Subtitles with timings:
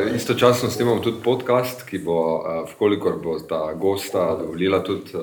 [0.00, 5.22] Ja, istočasno snemamo tudi podcast, ki bo, uh, vkolikor bo ta gosta dovolila, tudi uh,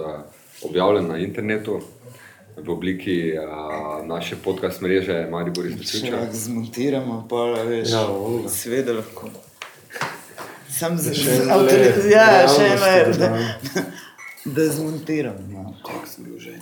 [0.64, 1.80] objavljen na internetu
[2.58, 3.44] v obliki uh,
[4.08, 6.16] naše podcast mreže Maribor iz Če Besuča.
[6.16, 9.30] lahko zmontiramo, pa veš, Ja, ja, seveda lahko.
[10.70, 13.30] Sam za Še en avtori- let Ja, še eno je, realnosti, da,
[13.76, 13.82] da.
[14.54, 15.38] da zmontiram.
[15.50, 15.74] No.
[15.84, 16.54] Kako sem bil že?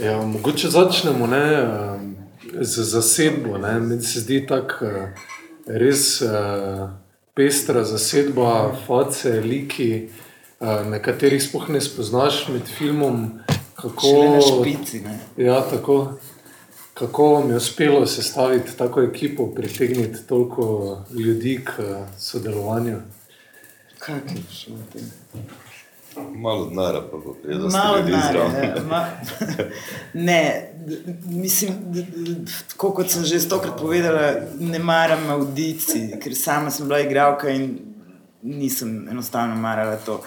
[0.00, 1.46] Ja, mogoče začnemo ne,
[2.60, 3.58] z zasedbo.
[3.58, 3.80] Ne.
[3.80, 4.86] Meni se zdi tako
[5.78, 6.90] res uh,
[7.34, 10.08] pestra zasedba, face, liki,
[10.60, 13.40] uh, nekaterih sploh ne spoznaš med filmom.
[13.80, 14.98] Kako, na špici.
[15.40, 16.18] Ja, tako,
[16.94, 22.98] kako vam je uspelo sestaviti tako ekipo, pritegniti toliko ljudi k uh, sodelovanju?
[23.98, 24.76] Kaj je šlo?
[26.34, 28.40] Malo denarja, pa bo prijedno Malo denarja.
[28.40, 29.10] ja, ma-
[30.26, 30.70] Ne,
[31.24, 31.72] mislim,
[32.68, 37.78] tako kot sem že stokrat povedala, ne maram audicij, ker sama sem bila igralka in
[38.42, 40.20] nisem enostavno marala to.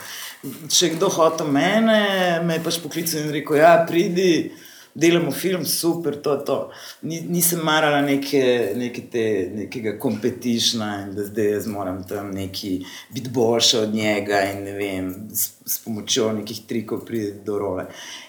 [0.70, 2.00] Če kdo hotel mene,
[2.44, 4.52] me je pač poklical in rekel: Ja, pridi,
[4.94, 6.58] delamo film, super, to, to.
[7.02, 12.74] Ni, nisem marala neke, neke te, nekega kompetišna in da zdaj jaz moram tam neki
[13.14, 17.88] biti boljša od njega in ne vem, s, s pomočjo nekih trikov priti do role.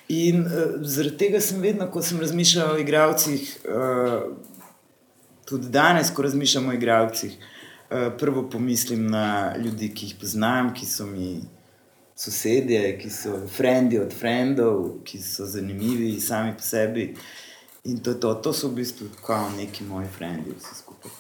[0.09, 4.31] In uh, zaradi tega sem vedno, ko sem razmišljala o igravcih, uh,
[5.45, 10.89] tudi danes, ko razmišljam o igravcih, uh, prvo pomislim na ljudi, ki jih poznam, ki
[10.89, 11.43] so mi
[12.17, 17.15] sosedje, ki so frendi od frendov, ki so zanimivi sami po sebi.
[17.85, 21.11] In to, to, to so v bistvu kao neki moji frendi, vsi skupaj.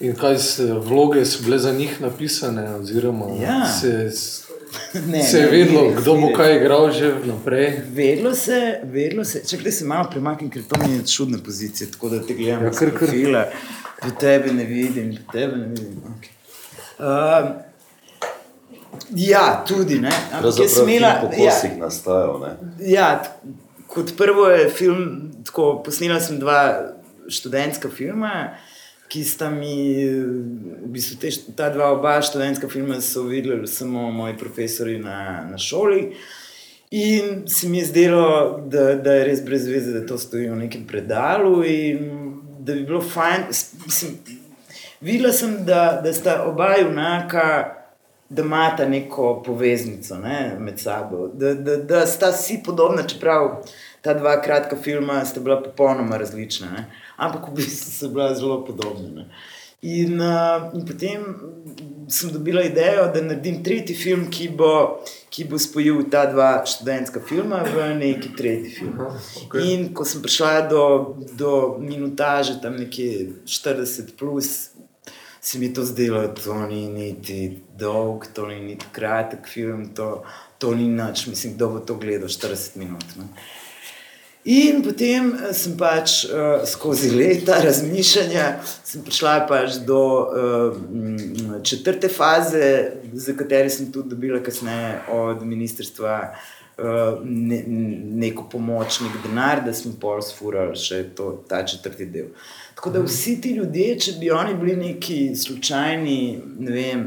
[0.00, 3.66] In kaj se vloge so bile za njih napisane, oziroma Ja.
[3.72, 4.10] se,
[5.06, 6.34] Ne, se je ne, vedelo, ne, kdo bo ne.
[6.34, 7.80] kaj igral že vnaprej.
[7.90, 11.88] Vedlo se, vedlo se, če gledaj se malo premaknem, ker to mi je čudna pozicija,
[11.92, 13.46] tako da te gledam Ja, kar, profila,
[14.02, 16.02] po tebe ne vidim, po tebe ne vidim.
[16.12, 16.34] Okay.
[16.98, 17.67] Um,
[19.14, 22.52] ja, tudi jaz film po ja, kosih nastajal, ne?
[22.90, 23.08] ja,
[23.86, 25.04] kot prvo je film,
[25.46, 26.62] tako posnela sem dva
[27.28, 28.54] študentska filma.
[29.08, 34.36] Ki sta mi, v bistvu te, ta dva, oba študentska filma so videli samo moji
[34.36, 36.10] profesori na, na šoli.
[36.90, 38.26] In se mi je zdelo,
[38.68, 41.62] da, da je res brez veze, da to stoji v nekem predalu.
[41.64, 42.28] In
[42.68, 43.48] da bi bilo fajn.
[43.86, 44.18] Mislim,
[45.00, 47.74] videla sem, da, da sta oba junaka,
[48.28, 53.62] da imata neko poveznico ne, med sabo, da, da, da sta si podobna, čeprav
[54.00, 56.70] ta dva kratka filma sta bila popolnoma različna.
[56.70, 56.84] Ne.
[57.16, 59.08] Ampak v bistvu so bila zelo podobna.
[59.08, 59.30] Ne.
[59.82, 61.22] In, uh, in potem
[62.08, 67.22] sem dobila idejo, da naredim tretji film, ki bo, ki bo spojil ta dva študentska
[67.28, 68.96] filma v neki tretji film.
[69.44, 69.68] okej.
[69.74, 70.82] In ko sem prišla do,
[71.38, 74.70] do minutaže, tam nekje 40, plus,
[75.48, 80.22] se mi to zdelo, to ni niti dolg, to ni niti kratek film, to,
[80.58, 83.04] to ni nič, mislim, kdo bo to gledal 40 minut.
[83.16, 83.24] Ne.
[84.44, 88.44] In potem eh, sem pač uh, skozi leta razmišljanja
[89.06, 90.76] prišla pač do uh,
[91.64, 92.68] četrte faze,
[93.12, 96.57] za katero sem tudi dobila kasneje od ministrstva uh,
[97.24, 97.62] ne,
[98.22, 102.26] neko pomoč, nek denar, da smo pol sfurali še to, ta četrti del.
[102.74, 106.18] Tako da vsi ti ljudje, če bi oni bili neki slučajni,
[106.58, 107.02] ne vem,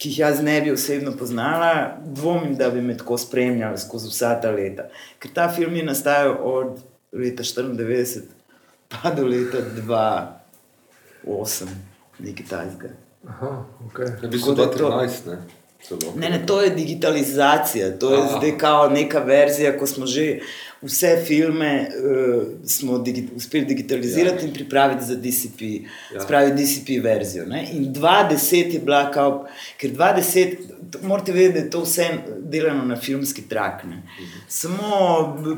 [0.00, 1.72] ki jih jaz ne bi osebno poznala,
[2.04, 4.88] dvomim, da bi me tako spremljali skozi vsa ta leta.
[5.18, 6.80] Ker ta film je nastajal od
[7.12, 8.20] leta 94
[8.88, 9.58] pa do leta
[11.24, 11.66] 2008,
[12.18, 12.94] nekaj tajskega.
[13.28, 13.52] Aha,
[13.86, 14.08] okay.
[14.22, 15.59] V bistvu Tako da to- 2013, ne?
[15.82, 16.12] Celo.
[16.16, 18.38] Ne, ne, to je digitalizacija, to je Aha.
[18.38, 20.38] zdaj kao neka verzija, ko smo že
[20.82, 24.48] vse filme uh, smo digi uspeli digitalizirati ja.
[24.48, 25.60] in pripraviti za DCP,
[26.14, 26.20] Ja.
[26.20, 27.46] spravi DCP verzijo.
[27.46, 27.68] Ne?
[27.72, 29.46] In 2010 je bila kao,
[29.76, 30.56] ker 2010,
[30.90, 33.84] to- morate vedeti, da je to vse delano na filmski trak.
[33.84, 34.02] Ne?
[34.48, 34.82] Samo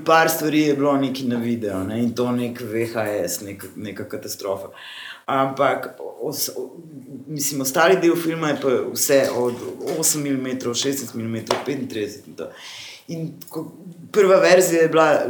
[0.06, 1.98] par stvari je bilo neki na video ne?
[1.98, 4.68] in to nek VHS, nek, neka katastrofa.
[5.32, 6.50] Ampak, os,
[7.26, 9.54] mislim, ostali del filma je pa vse od
[9.98, 11.36] 8 mm, 16 mm,
[11.66, 12.50] 35 in to.
[13.08, 13.72] In ko,
[14.12, 15.26] prva verzija je bila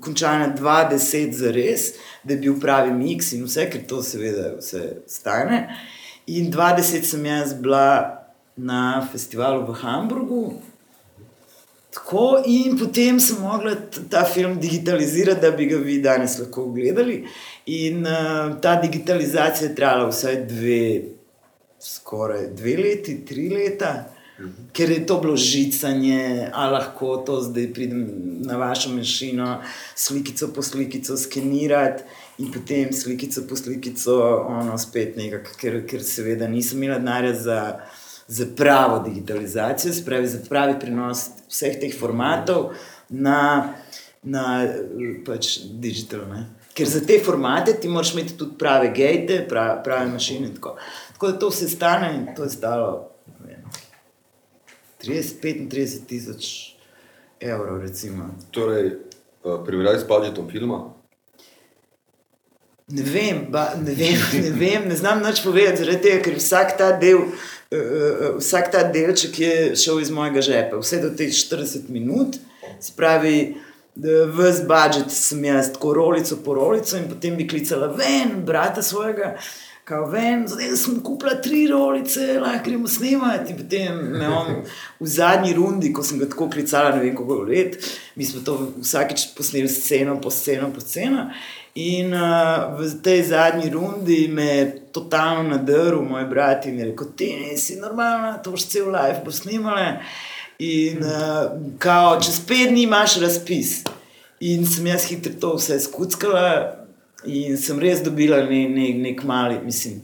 [0.00, 1.92] končana 20 za res,
[2.24, 5.66] da je bil pravi miks in vse, ker to seveda vse stane.
[6.26, 7.86] In 20 sem jaz bila
[8.56, 10.42] na festivalu v Hamburgu.
[11.92, 13.74] Tako, in potem sem mogla
[14.10, 17.26] ta film digitalizirati, da bi ga vi danes lahko gledali.
[17.66, 21.02] In uh, ta digitalizacija je trajala vsaj dve,
[21.80, 23.92] skoraj dve leti, tri leta.
[24.72, 28.06] Ker je to bilo žicanje, a lahko to zdaj pridem
[28.42, 29.60] na vašo mašino,
[29.94, 32.02] slikico po slikico skenirati
[32.38, 34.16] in potem slikico po slikico,
[34.48, 37.58] ono spet nekaj, ker, ker seveda nisem imela denarja za,
[38.26, 42.72] za pravo digitalizacijo, se pravi za pravi prenos vseh teh formatov
[43.08, 43.74] na,
[44.22, 44.66] na
[45.26, 46.26] pač digital.
[46.74, 50.46] Ker za te formate ti moraš imeti tudi prave gate, prave, prave mašine.
[50.46, 50.76] in Tako.
[51.12, 53.10] tako da to vse stane in to je stalo
[53.40, 53.64] ne vem,
[55.02, 56.74] 30-35 tisoč
[57.40, 57.80] evrov.
[57.80, 58.30] Recimo.
[58.50, 58.96] Torej,
[59.44, 60.84] uh, primerjaj s budžetom filma.
[62.92, 66.76] Ne vem, ba, ne, vem, ne vem, ne znam nič povedati, zaradi tega, ker vsak
[66.78, 67.28] ta del.
[67.72, 72.36] Uh, vsak ta delček je šel iz mojega žepa, vse do teh 40 minut,
[72.80, 73.54] spravi,
[73.96, 79.34] vse budžet sem jaz, tako rolico po rolico, in potem bi klicala ven, brata svojega,
[79.84, 83.52] kao ven, zdaj sem kupila tri rolice, lahko gremo snemati.
[83.52, 84.62] In potem me on
[85.00, 87.76] v zadnji rundi, ko sem ga tako klicala, ne vem koliko let,
[88.16, 91.28] mi smo to vsakeč posneli sceno po sceno po sceno.
[91.74, 97.14] In uh, v tej zadnji rundi me je totalno nadrl moj brat in je rekel:
[97.16, 99.96] Ti nisi normalna, to boš cel life bo snimala.
[100.62, 103.80] In uh, kao, čez pet dni imaš razpis.
[104.40, 106.46] In sem jaz hitro to vse skuckala
[107.26, 110.00] in sem res dobila ne, ne, nek mali, mislim.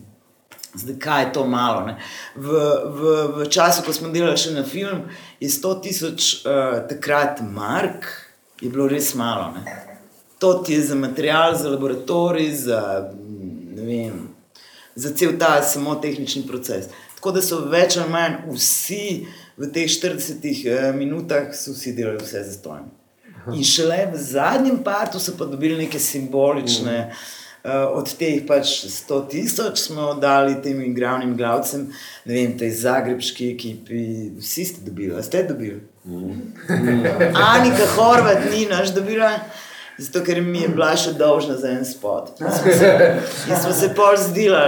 [0.75, 1.87] Zdaj, kaj je to malo?
[1.87, 1.97] ne.
[2.37, 2.63] V,
[2.99, 5.07] v, v času, ko smo delali še na film,
[5.41, 8.07] je 100 tisoč uh, takrat mark,
[8.63, 9.53] je bilo res malo.
[9.57, 9.79] Ne.
[10.43, 12.81] To ti je za material, za laboratorij, za,
[13.75, 14.29] vem,
[14.95, 16.91] za cel ta samo tehnični proces.
[17.19, 19.27] Tako da so več ali manj vsi
[19.59, 22.95] v teh 40 eh, minutah, so vsi delali vse za stojno.
[23.55, 27.13] In šele v zadnjem partu so pa dobili neke simbolične.
[27.59, 31.89] Uh, od teh pač 100 tisoč smo dali tem glavnim glavcem,
[32.25, 35.83] ne vem, tej zagrebski ekipi, vsi ste dobili, a ste dobili.
[36.07, 36.55] Mm.
[37.51, 39.33] Anika Horvat ni naš dobila,
[39.99, 42.39] zato ker mi je bila še dolžna za en spot.
[42.39, 44.63] In smo se, se pol zdela,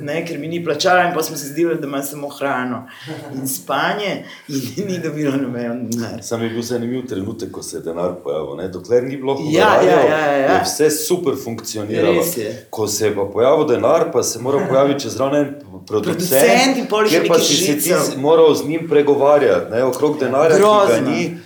[0.00, 2.86] ne, ker mi ni plačala, in pa smo se zdela, da ima samo hrano
[3.34, 6.22] in spanje, in ni dobila noben denar.
[6.22, 8.56] Sam je bil zanimiv trenutek, ko se je denar pojavil.
[8.56, 8.68] Ne?
[8.68, 10.52] Dokler ni bilo Ja, honorarjev, ja, ja, ja.
[10.54, 12.22] je vse super funkcioniralo.
[12.36, 12.66] Je.
[12.70, 15.54] Ko se je pa pojavil denar, pa se mora pojaviti čez ravno en
[15.86, 16.30] producent,
[16.88, 19.84] Producent kjer pa si se ti moral z njim pregovarjati, ne?
[19.84, 21.10] okrog denarja, ki ga Grozno.
[21.10, 21.38] ni.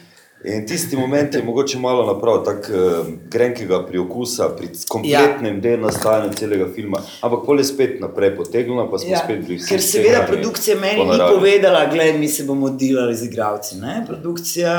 [0.45, 5.61] In tisti moment je mogoče malo naprav, tako uh, grenkega priokusa pri kompletnem ja.
[5.61, 7.01] delu nastajanja celega filma.
[7.21, 9.23] Ampak pol je spet naprej potegnilo, pa smo ja.
[9.25, 9.69] spet bili vsi.
[9.69, 13.79] Ker seveda produkcija meni ni povedala, da mi se bomo delali z igravci.
[13.81, 14.03] Ne?
[14.07, 14.75] Produkcija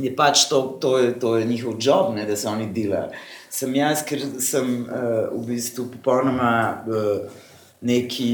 [0.00, 3.10] je pač to, to, je, to je njihov job, ne, da se oni delajo.
[3.52, 6.54] Sem jaz, ker sem uh, v bistvu popolnoma
[6.88, 7.42] uh,
[7.82, 8.30] neki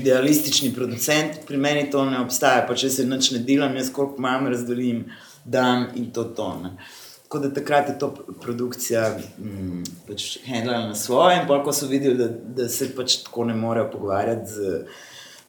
[0.00, 2.64] idealistični producent, pri meni to ne obstaja.
[2.66, 5.04] Pa če se nič ne delam, jaz koliko imam, razdelim,
[5.46, 6.58] dam in to to.
[6.62, 6.76] Ne.
[7.22, 11.72] Tako da takrat je to pr- produkcija mm, pač handlala na svoje, in pol, ko
[11.72, 12.28] so videli, da,
[12.62, 14.78] da se pač tako ne morejo pogovarjati z,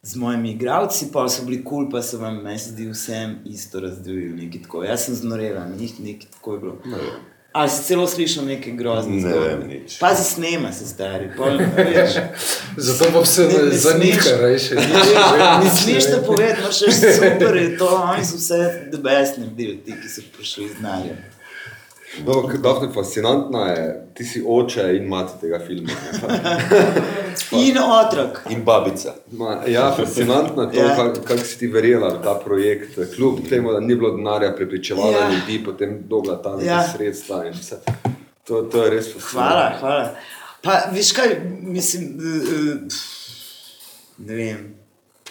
[0.02, 3.80] z mojimi igravci, pa so bili kul, cool, pa so vam, meni zdi, vsem isto
[3.80, 4.50] razdelili.
[4.88, 6.78] Jaz sem znorela, njih nekaj tako je bilo.
[6.86, 9.28] Ne Ali si celo slišal nekaj groznega?
[9.28, 9.96] Ne vem nič.
[9.98, 11.30] Pazi, snema se stari.
[11.36, 12.12] Pol, veš,
[12.78, 14.40] Zato pa vse Ne- ne zanika, smeš.
[14.40, 14.74] rejše.
[15.64, 18.58] Ne smeš to povedati, imaš še super, je to, oni so vse
[18.90, 21.16] the best naredili, ti, ki so prišli z znanjem.
[22.26, 25.92] No, Dafne, fascinantna je, ti si oče in mati tega filma.
[27.52, 28.38] In otrok.
[28.50, 29.14] In babica.
[29.32, 30.84] Ma, ja, fascinantno je to, Ja.
[30.86, 30.96] ja.
[30.96, 32.98] kako kak si ti verjela v ta projekt.
[33.16, 35.18] Kljub temu, da ni bilo denarja, prepričevala Ja.
[35.18, 35.30] ja.
[35.30, 36.74] ljudi, potem dobila ta neka Ja.
[36.74, 36.88] ja.
[36.88, 37.44] sredstva.
[38.44, 39.50] To, to je res fascinantno.
[39.50, 40.14] Hvala, hvala.
[40.62, 42.76] Pa, veš kaj, mislim, eh, eh,
[44.18, 44.74] ne vem,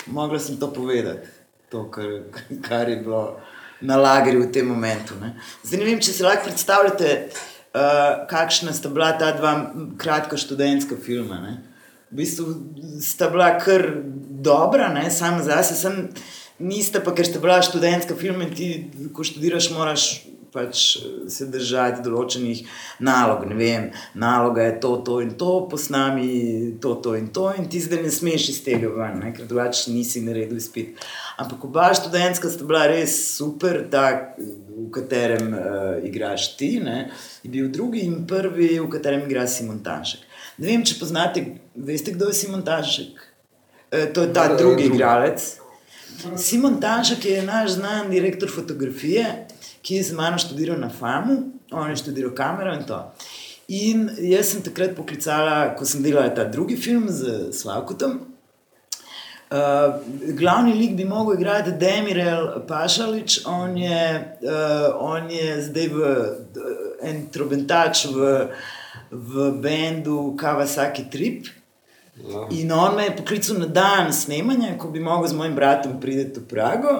[0.05, 1.27] mogla sem to povedati,
[1.69, 2.05] to, kar,
[2.67, 3.37] kar je bilo
[3.81, 5.17] na lagerju v tem momentu.
[5.21, 5.35] Ne.
[5.63, 9.53] Zdaj ne vem, če si lahko predstavljate, uh, kakšna sta bila ta dva
[9.99, 11.41] kratka študentska filma.
[11.43, 11.57] Ne.
[12.11, 12.55] V bistvu
[13.03, 13.85] sta bila kar
[14.41, 16.07] dobra, ne, sama zase, sem,
[16.59, 18.69] nista pa, ker sta bila študentska filma in ti,
[19.13, 20.07] ko študiraš, moraš
[20.53, 22.61] pač eh, se držati določenih
[22.99, 23.45] nalog.
[23.49, 26.29] Ne vem, naloga je to, to in to, posnami
[26.81, 29.91] to, to in to, in ti zdaj ne smeš iz tega ven, ne, ker drugače
[29.93, 31.03] nisi naredil izpit.
[31.37, 34.37] Ampak oba študentska sta bila res super, tak,
[34.77, 37.07] v katerem uh, igraš ti, ne,
[37.43, 40.25] je bil drugi in prvi, v katerem igra Simon Tanšek.
[40.57, 41.41] Ne vem, če poznate,
[41.75, 43.23] veste, kdo je Simon Tanšek?
[43.89, 44.95] E, to je ta Ja, drugi drugi.
[44.95, 45.45] igralec.
[46.37, 49.25] Simon Tanšek je naš znan direktor fotografije,
[49.87, 51.37] ki je z mano študiral na FAMU,
[51.71, 52.99] on je študiral kamero in to.
[53.71, 58.19] In jaz sem takrat poklicala, ko sem delala ta drugi film z Slavkotom,
[59.47, 60.03] Uh,
[60.35, 66.09] glavni lik bi mogel igrati Demirel Pašalič, on je, uh, on je zdaj v,
[66.99, 68.33] en trobentač v,
[69.07, 71.47] v bendu Kawasaki Trip.
[72.27, 72.43] Ja.
[72.59, 76.41] In on me je poklical na dan snemanja, ko bi mogel z mojim bratom priti
[76.41, 76.97] v Prago.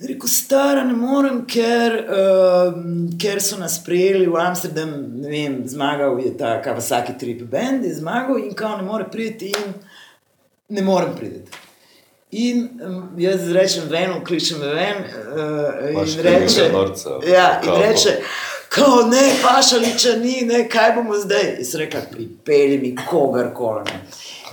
[0.00, 2.76] In rekel, stara, ne morem, ker, uh,
[3.20, 7.98] ker so nas prijeli v Amsterdam, ne vem, zmagal je ta Kawasaki Trip Band, je
[7.98, 9.74] zmagal in kao ne more priti in
[10.68, 11.52] ne morem priti.
[12.30, 18.16] In um, jaz rečem, ven, kličem me ven uh, in reče, norca ja, in reče,
[18.72, 21.58] kao ne, pašaliča ni, ne, kaj bomo zdaj?
[21.58, 24.00] Jaz sem rekla, pripelji mi kogarkoli.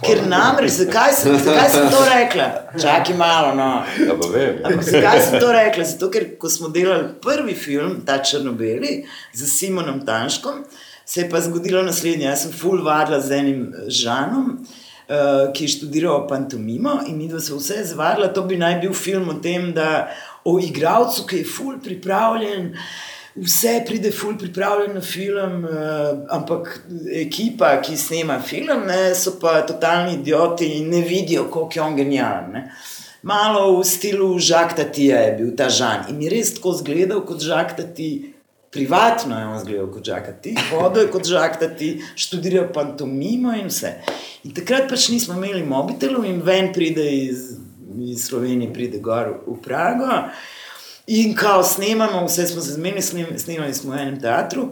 [0.04, 2.48] Ker namreč, zakaj sem, zakaj sem to rekla?
[2.82, 3.70] Čakaj malo, no.
[3.98, 4.60] Ja, vem.
[4.66, 5.86] Ampak zakaj sem to rekla?
[5.90, 9.00] Zato, ker ko smo delali prvi film, ta Črnobeli,
[9.34, 10.62] z Simonom Tanškom,
[11.06, 12.28] se je pa zgodilo naslednje.
[12.30, 17.30] Jaz sem full vadila z enim eh, Žanom, uh, ki je študiral pantomimo in mi
[17.32, 18.30] dva se vse zvadila.
[18.36, 20.12] To bi naj bil film o tem, da
[20.46, 22.76] o igravcu, ki je full pripravljen.
[23.38, 26.72] Vse pride, ful pripravljen na film, uh, ampak
[27.14, 31.96] ekipa, ki snema film, ne, so pa totalni idioti in ne vidijo, koliko je on
[31.96, 32.52] genijalen.
[32.52, 32.72] ne.
[33.22, 37.42] Malo v stilu Žakta Tija je bil ta žan in je res tako zgledal kot
[37.44, 38.34] Žakta Ti.
[38.72, 43.94] Privatno je on zgledal kot Žakati, hodil je kot Žakati, študiral pantomimo in vse.
[44.44, 47.56] In takrat pač nismo imeli mobitelov in ven pride iz,
[47.98, 50.28] iz Slovenije, pride gor v Prago.
[51.08, 54.68] In kao snemamo, vse smo se zmenili, snem- snemali smo v enem teatru.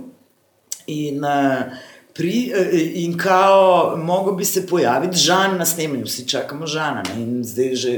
[0.87, 1.71] In, uh,
[2.13, 7.03] pri, uh, in kao, mogo bi se pojaviti žan na snemanju, vsi čakamo žana.
[7.07, 7.21] Ne?
[7.21, 7.93] In zdaj že,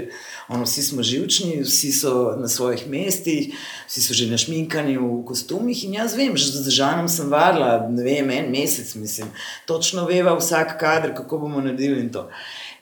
[0.50, 5.84] ono, vsi smo živčni, vsi so na svojih mestih, vsi so že našminkani v kostumih.
[5.86, 9.34] In jaz vem, že z žanom sem varila, ne vem, en mesec, mislim,
[9.66, 12.30] točno veva vsak kader, kako bomo naredili in to.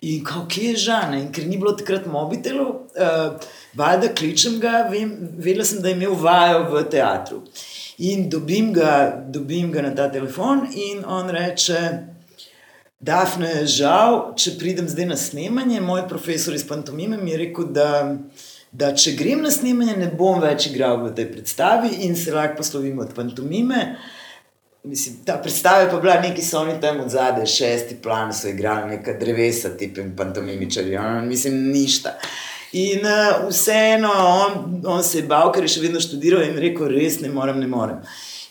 [0.02, 3.40] In kako kje je žan, in ker ni bilo takrat mobitelov, uh,
[3.76, 7.42] valjda kličem ga, vem, vedela sem, da je imel vajo v teatru.
[7.98, 11.80] In dobim ga, dobim ga na ta telefon, in on reče:
[13.00, 17.90] Dafne, žal, če pridem zdaj na snemanje, moj profesor iz pantomime mi je rekel, da,
[18.72, 22.64] da če grem na snemanje, ne bom več igral v tej predstavi in se lahko
[22.64, 23.84] poslovim od pantomime.
[24.86, 28.48] Mislim, ta predstava je pa bila neki so oni tam od zadaj, šesti plan so
[28.52, 32.16] igrali, neka drevesa, tipem pantomimičarji, on, mislim, ništa.
[32.76, 36.90] In uh, vseeno, on, on se je bal, ker je še vedno študiral in rekel,
[36.92, 38.02] res ne morem, ne morem.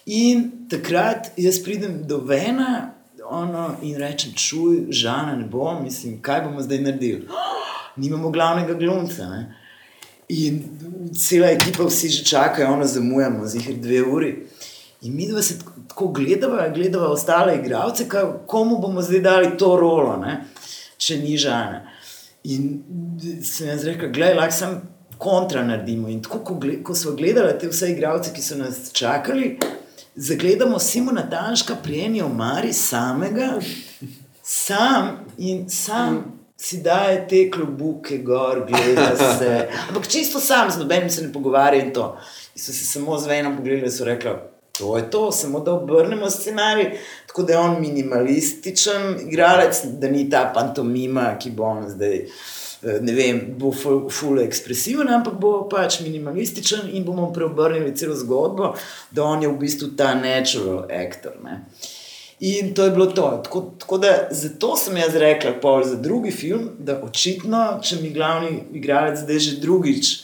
[0.08, 6.42] In takrat jaz pridem do Vena ono, in rečem, čuj, žana ne bom, mislim, kaj
[6.44, 7.26] bomo zdaj naredili.
[7.28, 7.60] Oh,
[8.02, 9.28] nimamo glavnega glumca.
[9.28, 9.56] Ne?
[10.28, 10.60] In
[11.16, 14.34] cela ekipa, vsi že čakajo, ono zamujamo, zihar dve uri.
[15.02, 18.08] In mi dva se tako- gledava, gledava ostale igralce,
[18.46, 20.44] komu bomo zdaj dali to rolo, ne?
[20.96, 21.93] če ni žana.
[22.44, 22.82] In
[23.42, 24.74] sem jaz rekel, gledaj, lahko sem
[25.18, 26.10] kontra naredimo.
[26.12, 29.54] In tako, ko, ko smo gledali te vse igralce, ki so nas čakali,
[30.16, 33.54] zagledamo Simona Tanška pri eni omari samega,
[34.42, 36.24] sam in sam.
[36.64, 39.48] Si daje te klobuke gor, gleda se.
[39.88, 42.06] Ampak čisto sam, z nobenim se ne pogovarja in to.
[42.54, 44.32] In so se samo z venom pogledali in so rekli,
[44.78, 50.30] to je to, samo da obrnemo scenarij, tako da je on minimalističen igralec, da ni
[50.30, 55.68] ta pantomima, ki bo on zdaj, eh, ne vem, bo ful, ful ekspresiven, ampak bo
[55.70, 58.74] pač minimalističen in bomo preobrnili celo zgodbo,
[59.10, 61.38] da on je v bistvu ta natural actor.
[61.44, 61.64] Ne.
[62.40, 63.40] In to je bilo to.
[63.44, 68.10] Tako, tako da zato sem jaz rekla, pol za drugi film, da očitno, če mi
[68.10, 70.23] glavni igralec zdaj že drugič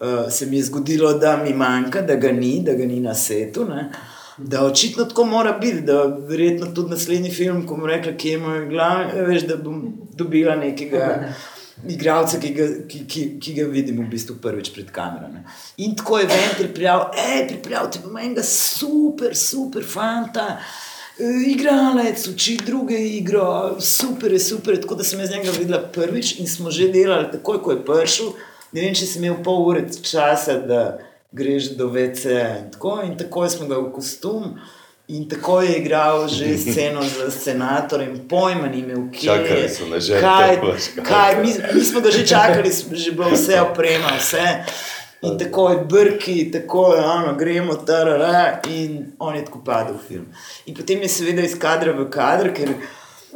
[0.00, 3.14] uh, se mi je zgodilo, da mi manjka, da ga ni, da ga ni na
[3.14, 3.64] setu.
[3.64, 3.90] Ne?
[4.38, 8.38] Da očitno tako mora biti, da verjetno tudi naslednji film, ko bom rekla, kje je
[8.38, 11.28] moj glavni, veš, da bom dobila nekega
[11.94, 15.40] igralca, ki ga, ki, ki, ki ga vidim v bistvu prvič pred kamerami.
[15.84, 20.58] In tako je ven pripravil, hej, pripravite pa enega super, super fanta.
[21.18, 24.80] eh, Igralec, uči druge igro, super je, super.
[24.80, 28.32] Tako da sem jaz njega videla prvič in smo že delali, takoj ko je prišel.
[28.76, 30.80] Ne vem, če si imel pol ure časa, da
[31.32, 32.98] greš do VC in tako.
[33.06, 34.58] In tako smo ga v kostum.
[35.08, 39.68] In tako je igral že sceno z senatorjem, pojma ni imel, kje Čakali je.
[39.70, 40.58] so na željo, kaj,
[41.08, 41.36] kaj.
[41.42, 44.44] mi, mi smo ga že čakali, že bilo vse oprema, vse.
[45.22, 50.08] In tako je brki, tako je ono, gremo tarara in on je tako padel v
[50.08, 50.26] film.
[50.66, 52.74] In potem je seveda iz kadra v kadr, ker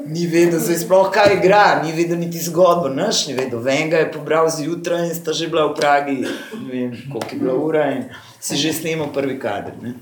[0.07, 3.61] ni vedel, zdaj sploh kaj igra, ni vedel niti zgodbo, naš ni vedel.
[3.61, 6.16] Venga je pobral zjutraj in sta že bila v Pragi,
[6.57, 8.04] ne vem, koliko je bila ura in
[8.40, 9.73] si že snemal prvi kader.
[9.83, 9.95] Ne?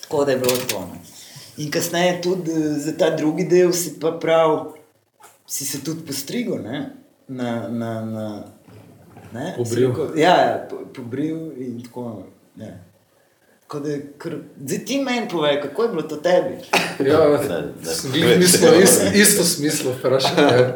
[0.00, 0.80] Tako da je bilo to.
[0.82, 0.98] Ne.
[1.56, 4.72] In kasneje tudi eh, za ta drugi del si pa prav,
[5.46, 6.62] si se tudi postrigel.
[6.62, 6.90] Ne?
[7.28, 8.44] na, na, na
[9.32, 9.88] ne, Pobril.
[9.88, 12.24] rekel- Ja, ja po, pobril in tako.
[12.56, 12.66] Ja.
[13.80, 16.56] Zdaj ti meni povej, kako je bilo to tebi.
[17.08, 17.94] Ja, Ne, ne.
[17.94, 20.74] sem glih mislil, ist, isto smislo vprašanje.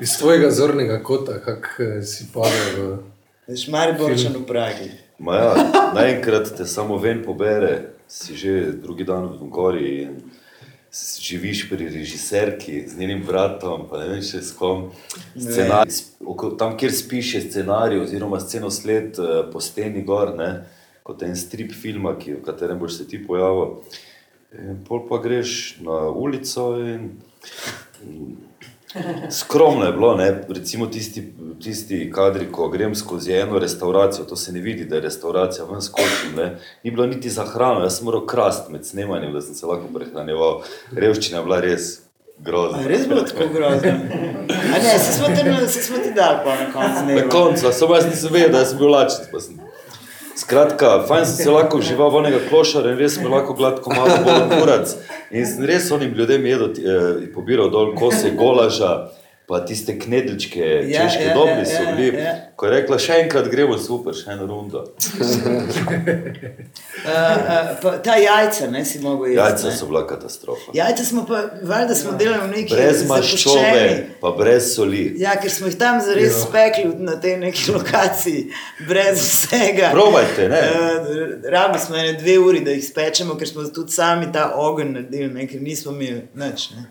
[0.00, 2.98] Iz tvojega zornega kota, kako eh, si padel v...
[3.48, 4.90] Veš, mari borčan v Pragi.
[5.18, 5.54] Ma Ja,
[5.94, 10.14] naenkrat te samo ven pobere, si že drugi dan v gori in
[11.20, 14.88] živiš pri režiserki z njenim bratom, pa ne vem še s kom.
[15.36, 16.00] Scenarij,
[16.58, 20.64] tam, kjer spiš, je scenarij oziroma scenosled eh, po steni gor, ne,
[21.10, 23.80] kot en strip filma, ki, v katerem boš se ti pojavil.
[24.54, 27.10] In pol pa greš na ulico in
[29.30, 30.42] Skromno je bilo, ne?
[30.48, 31.22] recimo tisti,
[31.62, 35.82] tisti kadri, ko grem skozi eno restauracijo, to se ne vidi, da je restauracija ven
[35.82, 36.34] skočim.
[36.36, 36.56] Ne?
[36.84, 39.86] Ni bilo niti za hrano, jaz sem moral krasti med snemanjem, da sem se lahko
[39.94, 40.62] prehranjeval.
[40.96, 42.00] Revščina je bila res
[42.82, 43.90] je res bilo tako grozno?
[44.74, 47.28] A ne, se smo ti, se smo ti dali pa na koncu Na dneva.
[47.28, 49.26] koncu, samo jaz nisem vedel, da sem bil lačen.
[49.32, 49.69] pa sem-
[50.40, 54.14] Skratka, fajn sem se lahko užival v onega klošara in res sem lahko gladko malo
[54.24, 54.92] bolj kurac.
[55.36, 59.10] In sem res onim ljudem jedel, eh, pobiral dol kose golaža,
[59.50, 62.18] pa tiste knedelčke, Ja, češke ja, dobri ja, so ja, bili.
[62.22, 62.34] ja.
[62.56, 64.84] Ko je rekla, še enkrat gremo super, še eno rundo.
[64.86, 65.50] Uh,
[67.10, 69.40] uh, pa ta jajca, ne si mogel jesti.
[69.40, 69.76] Jajca ne.
[69.76, 70.70] so bila katastrofa.
[70.76, 73.86] Jajca smo pa, valjda smo delali v neki Brez maščobe,
[74.22, 75.02] pa brez soli.
[75.18, 76.44] Ja, ker smo jih tam zares Ja.
[76.44, 78.44] spekli na tej neki lokaciji,
[78.88, 79.90] brez vsega.
[79.96, 80.60] Probajte, ne.
[80.60, 84.94] Uh, Rabili smo ene dve uri, da jih spečemo, ker smo tudi sami ta ogenj
[84.94, 86.70] naredili, ne, ker nismo imeli nič.
[86.76, 86.86] Ne.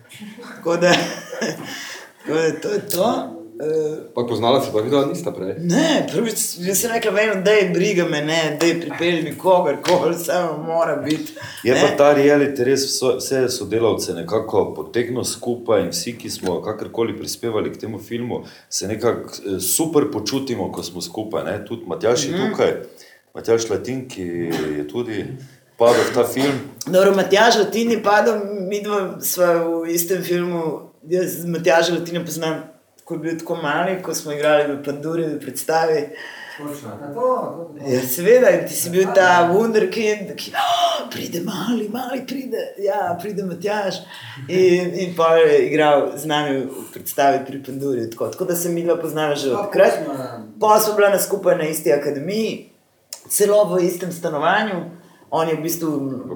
[0.58, 0.92] Tako da,
[2.36, 3.36] da to je to.
[3.60, 5.56] Uh, Pa poznala se pa videla nista prej.
[5.60, 6.38] Ne, prvič
[6.74, 10.96] sem rekla, vem, da je briga me, ne, da je pripelji mi kogarkoli, samo mora
[10.96, 11.34] biti.
[11.64, 11.82] Je ne.
[11.82, 17.18] pa ta reality res vso- vse sodelavce nekako potegnil skupaj in vsi, ki smo kakorkoli
[17.18, 21.44] prispevali k temu filmu, se nekako eh, super počutimo, ko smo skupaj.
[21.44, 21.66] Ne?
[21.66, 22.74] Tudi Matjaš je tukaj,
[23.36, 24.22] Matjaš Latin, ki
[24.78, 25.26] je tudi
[25.78, 26.56] padel v ta film.
[26.88, 28.40] Dobro, Matjaž Latin je padel,
[28.70, 30.64] mi dva sva v istem filmu,
[31.08, 32.64] jaz z Matjažem Latinom poznam,
[33.06, 36.04] ko je bil tako mali, ko smo igrali v Panduri v predstavi.
[37.88, 43.16] Ja, seveda, in ti si bil ta wunderkind, ki oh, pride mali, mali pride, ja,
[43.22, 44.02] pride Matjaž.
[44.52, 48.10] In, in pa je igral z nami v predstavi pri Panduri.
[48.12, 50.04] Tako, tako da se mi dva poznava že od takrat.
[50.60, 52.74] Pa smo bila na skupaj na isti akademiji,
[53.30, 54.99] celo v istem stanovanju.
[55.32, 55.90] On je v bistvu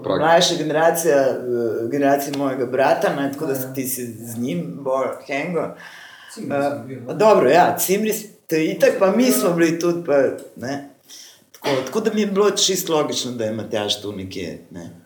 [0.03, 0.19] Pragi.
[0.19, 5.08] mlajša generacija, eh, generacija mojega brata, ne, tako da si ti si z njim bolj
[5.27, 5.75] hengo.
[6.38, 10.06] Uh, dobro, ja, cimri ste itak, pa mi smo bili tudi.
[10.06, 10.13] Pa,
[10.56, 10.89] ne,
[11.51, 14.62] tako, tako da mi je bilo čisto logično, da je Matjaž tu nekje.
[14.71, 15.02] Ne.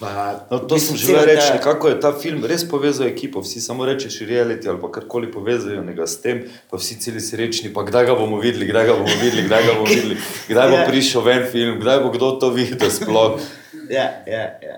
[0.00, 3.40] Pa, No, v to sem želel reči, ta- kako je ta film res povezal ekipo.
[3.40, 7.82] Vsi samo rečeš reality ali pa karkoli povezanega s tem, pa vsi celi srečni, pa
[7.82, 10.16] kdaj ga bomo videli, kdaj ga bomo videli, kdaj ga bomo videli,
[10.48, 10.86] kdaj bo Ja.
[10.86, 13.36] prišel ven film, kdaj bo kdo to videl sploh.
[13.88, 14.76] Ja, ja, ja.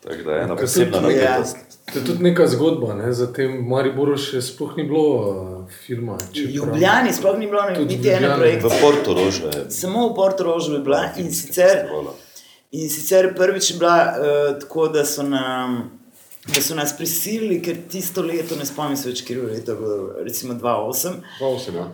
[0.00, 1.56] Tako da je ena posebna napetost.
[1.88, 3.08] To je tudi neka zgodba, ne?
[3.10, 5.26] za tem Mariboru še sploh ni bilo uh,
[5.78, 6.18] filma.
[6.28, 8.68] čeprav- Ljubljani sploh ni bilo niti ene projekcije.
[8.68, 9.64] V Porto Rožu je.
[9.70, 12.12] Samo v Porto Rožu je bila in sicer, festivala.
[12.70, 16.00] In sicer prvič je bila uh, tako, da so, nam,
[16.54, 20.12] da so nas prisilili, ker tisto leto, ne spomnim se več, kjer je leto, bilo,
[20.24, 21.22] recimo 2008.
[21.38, 21.86] Prav sem, ja.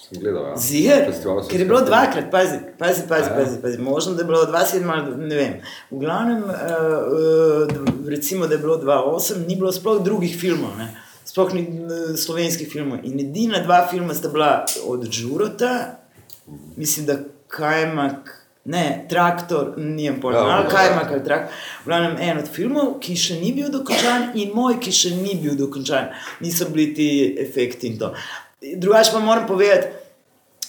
[0.00, 0.56] Sem gledal, ja.
[0.56, 3.36] Ziger, sem ker je bilo dvakrat, pazi, pazi, pazi, ja?
[3.36, 3.78] pazi, pazi.
[3.78, 5.54] možno da je bilo 2007 ali ne vem.
[5.90, 10.90] V glavnem, uh, uh, recimo, da je bilo 2008, ni bilo sploh drugih filmov, ne?
[11.24, 13.04] sploh ni uh, slovenskih filmov.
[13.06, 16.00] In edina dva filma sta bila od Žurota,
[16.76, 18.39] mislim, da Kajmak.
[18.64, 20.70] Ne, traktor, nijem pojma, Ja, ali ja.
[20.70, 21.48] kajmak ali trak.
[21.84, 25.38] V glavnem, en od filmov, ki še ni bil dokončan, in moj, ki še ni
[25.40, 26.12] bil dokončan,
[26.44, 27.08] niso bili ti
[27.40, 28.12] efekti in to.
[28.60, 29.88] Drugače pa moram povedati,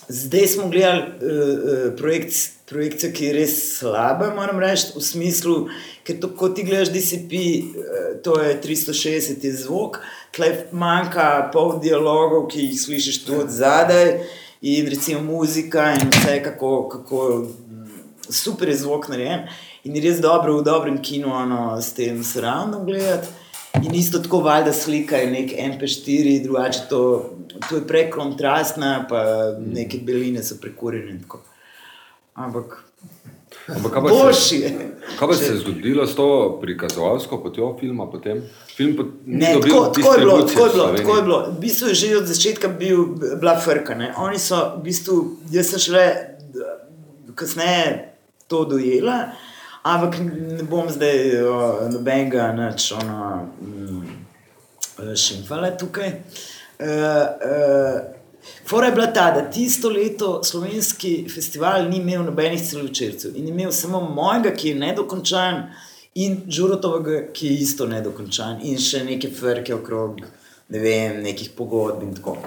[0.08, 2.34] zdaj smo gledali uh, projekt,
[2.72, 5.56] projekcijo, ki je res slaba, moram reči, v smislu,
[6.08, 7.42] ker to, ko ti gledaš DCP,
[7.76, 10.00] uh, to je 360 je zvok,
[10.32, 14.22] tleh manjka pol dialogov, ki jih slišiš tu od zadaj,
[14.62, 17.48] in recimo muzika in vse, kako, kako
[18.32, 19.48] super je zvok narejen.
[19.84, 23.28] In res dobro v dobrem kinu ono, s tem surroundom gledati.
[23.84, 27.02] In isto tako, valjda slika je nek MP4, drugače to,
[27.70, 29.24] to je prekontrastna, pa
[29.58, 31.20] neke beline so prekurjene.
[32.36, 32.84] Ampak
[33.68, 34.72] Ampak kaj pa se-.
[35.20, 38.42] Kaj pa se je zgodilo s to prikazovalsko potjo filma potem?
[38.76, 41.40] Film pot, Ne, tako, tako, je bilo, tako, je bilo, tako je bilo.
[41.58, 43.06] V bistvu je že od začetka bil,
[43.40, 43.96] bila frka.
[43.96, 44.14] Ne.
[44.18, 46.06] Oni so, v bistvu, jaz sem šele
[47.36, 48.11] kasneje
[48.52, 49.18] to dojela,
[49.88, 51.22] ampak ne bom zdaj
[51.94, 52.52] nobenega
[53.00, 54.18] ono, mm,
[55.16, 56.18] šimfala tukaj.
[56.82, 58.02] Uh, uh,
[58.66, 63.72] Fora je bila ta, da tisto leto slovenski festival ni imel nobenih celovečercev in imel
[63.72, 65.62] samo mojega, ki je nedokončan,
[66.16, 70.24] in Žurotovega, ki je isto nedokončan, in še neke frke okrog,
[70.70, 72.38] ne vem, nekih pogodb in tako.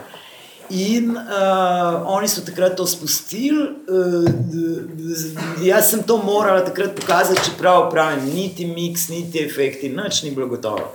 [0.71, 7.91] In uh, oni so takrat to spustili, uh, jaz sem to morala takrat pokazati, čeprav
[7.91, 10.95] pravim, niti miks, niti efekti, nič ni bilo gotovo.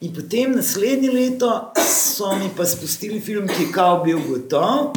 [0.00, 4.92] In potem naslednje leto so mi pa spustili film, ki je kao bil gotov,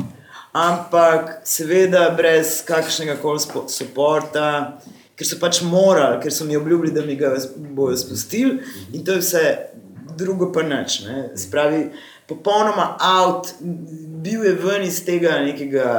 [0.51, 4.49] ampak seveda brez kakršnega koli podporta,
[5.15, 8.59] ker so pač morali, ker so mi obljubili, da mi ga bodo spustili,
[8.91, 9.45] in to je vse,
[10.19, 10.99] drugo pa nič.
[11.07, 11.29] ne.
[11.35, 11.85] Se pravi,
[12.29, 13.53] popolnoma out,
[14.23, 15.89] bil je ven iz tega nekega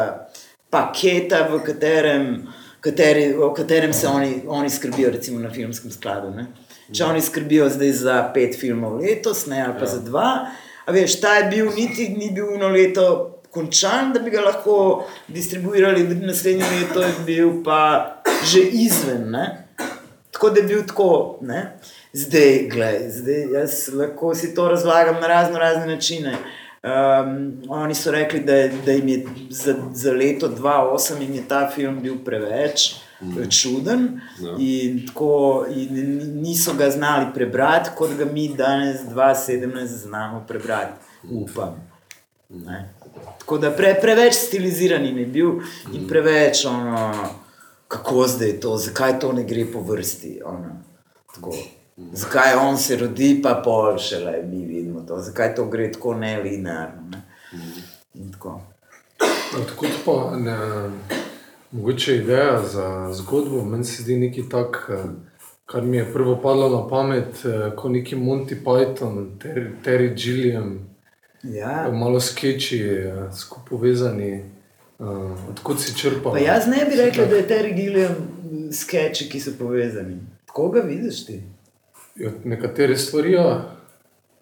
[0.71, 2.27] paketa, v katerem,
[2.81, 6.31] kateri, o katerem se oni, oni skrbijo, recimo na filmskem skladu.
[6.37, 6.47] Ne.
[6.95, 9.93] Če oni skrbijo zdaj za pet filmov letos, ne ali pa ja.
[9.95, 10.31] za dva.
[10.87, 13.07] A veš, ta je bil, niti ni bil eno leto
[13.51, 14.77] končan, da bi ga lahko
[15.29, 17.81] distribuirali, naslednje leto je bil pa
[18.47, 19.31] že izven.
[19.35, 19.47] Ne?
[20.31, 21.39] Tako da je bil tako.
[21.47, 21.79] Ne?
[22.13, 26.37] Zdaj, gledaj, zdaj jaz lahko si to razlagam na razno razne načine.
[26.83, 27.31] Um,
[27.69, 29.19] oni so rekli, da, je- da jim je
[29.51, 33.51] za, za leto 2008 jim je ta film bil preveč mm.
[33.51, 34.57] čuden Ja.
[34.59, 35.31] in, tako,
[35.71, 35.91] in
[36.35, 40.93] niso ga znali prebrati, kot ga mi danes, 2017, znamo prebrati.
[41.25, 41.91] Upam.
[42.49, 42.95] Ne.
[43.39, 45.51] Tako da pre, preveč stiliziran je bil
[45.93, 47.13] in preveč ono,
[47.89, 50.41] kako zdaj je to, zakaj to ne gre po vrsti.
[50.45, 50.83] Ono,
[51.35, 51.55] tako.
[52.13, 57.03] Zakaj on se rodi, pa pol šele mi vidimo to, zakaj to gre tako nelinearno.
[57.11, 57.23] Ne?
[58.15, 58.61] In tako.
[59.69, 60.57] Tako pa ne,
[61.71, 65.03] mogoče ideja za zgodbo, meni se zdi nekaj tak, eh,
[65.67, 70.87] kar mi je prvo padlo na pamet, eh, kot neki Monty Python, Terry, Terry Gilliam,
[71.43, 71.91] Ja.
[71.93, 74.45] malo skeči, eh, skupaj povezani.
[75.01, 76.33] Uh, odkud si črpal?
[76.33, 78.15] Pa jaz ne bi rekel, da je Terry Gilliam
[78.73, 80.19] sketchi, ki so povezani.
[80.53, 81.43] Koga vidiš ti?
[82.21, 83.77] Ja, Nekatere stvari, ja.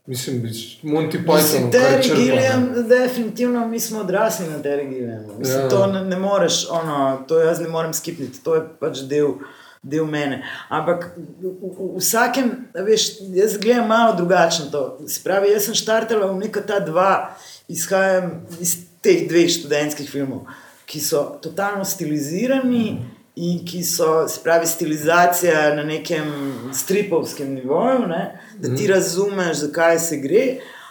[0.07, 0.49] mislim, bi
[0.83, 1.71] Monty Python.
[1.73, 5.39] Terry Gilliam, definitivno mi smo odrasli na Terry Gilliamu.
[5.39, 5.69] Mislim, Ja.
[5.69, 9.29] To ne, ne moreš, ono, to jaz ne morem skipniti, to je pač del,
[9.83, 10.43] del mene.
[10.69, 14.99] Ampak v, v, v vsakem, veš, jaz gledam malo drugače na to.
[15.07, 17.37] Se pravi, jaz sem štartala v neka ta dva,
[17.69, 20.49] izhajam iz teh dveh študentskih filmov,
[20.87, 23.18] ki so totalno stilizirani.
[23.39, 26.33] In ki so, se pravi, stilizacija na nekem
[26.75, 28.41] stripovskem nivoju, ne?
[28.59, 30.47] da ti razumeš, zakaj se gre,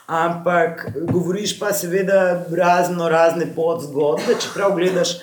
[0.08, 5.18] ampak govoriš pa seveda razno razne podzgodbe, čeprav gledaš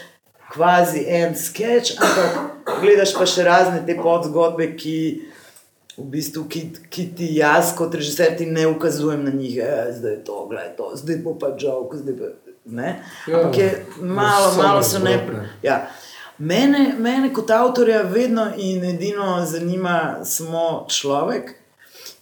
[0.53, 4.99] kvazi en sketch, ampak gledaš pa še razne te podzgodbe, ki,
[5.97, 10.19] v bistvu, ki, ki ti jaz kot režiser ti ne ukazujem na njih, e, zdaj
[10.19, 12.35] je to, gledaj to, zdaj bo pa žal, zdaj pa
[12.65, 12.97] ne.
[13.29, 15.17] Ja, Ampak je malo, samo malo so ne.
[15.63, 15.87] Ja.
[16.39, 21.55] Mene, mene kot avtorja vedno in edino zanima samo človek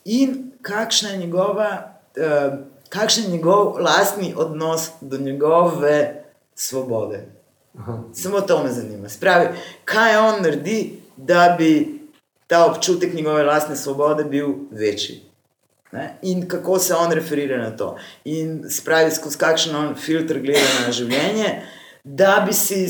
[0.04, 7.24] in kakšna je njegova, uh, kakšen je njegov lastni odnos do njegove svobode.
[7.78, 8.02] Aha.
[8.14, 9.08] Samo to me zanima.
[9.08, 9.48] Spravi,
[9.84, 12.00] kaj on naredi, da bi
[12.46, 15.22] ta občutek njegove lastne svobode bil večji.
[15.92, 16.18] Ne?
[16.22, 17.96] In kako se on referira na to.
[18.24, 21.62] In spravi, skozi kakšen on filter gleda na življenje,
[22.04, 22.88] da bi si,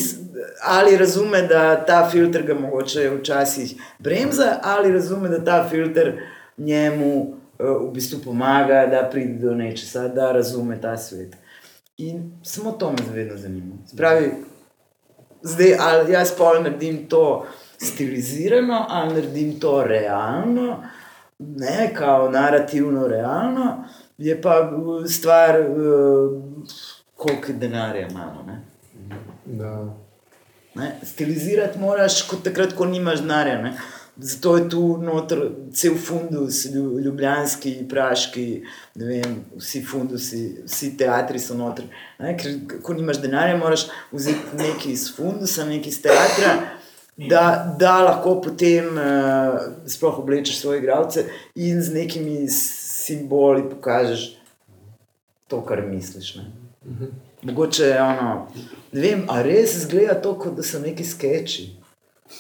[0.63, 6.21] ali razume, da ta filter ga mogoče včasih bremza, ali razume, da ta filter
[6.59, 11.37] njemu eh, v bistvu pomaga, da pride do nečesa, da razume ta svet.
[11.97, 13.75] In samo to me vedno zanima.
[13.87, 14.33] Spravi,
[15.43, 17.47] zdaj ali jaz pol naredim to
[17.79, 20.85] stilizirano, ali naredim to realno,
[21.39, 23.85] ne kao narativno realno,
[24.19, 24.73] je pa
[25.09, 26.43] stvar, uh,
[27.17, 28.43] koliko denarja imamo.
[28.47, 28.72] Ne?
[29.45, 29.95] Da.
[30.75, 30.93] Ne?
[31.05, 33.63] Stilizirati moraš kot takrat, ko nimaš denarja.
[33.63, 33.77] ne.
[34.17, 35.39] Zato je tu noter
[35.73, 38.63] cel fundus, lju- ljubljanski, praški,
[38.95, 41.85] vem, vsi fundusi, vsi teatri so noter.
[42.21, 42.35] Ne?
[42.37, 46.53] Ker ko nimaš denarja, moraš vzeti nekaj iz fundusa, nekaj iz teatra,
[47.17, 47.43] da,
[47.79, 54.37] da lahko potem uh, sploh oblečeš svoje igralce in z nekimi simboli pokažeš
[55.49, 56.35] to, kar misliš.
[56.37, 56.51] Ne?
[57.43, 58.47] Mogoče je ono,
[58.93, 61.77] ne vem, a res zgleda to, kot da so neki sketchi.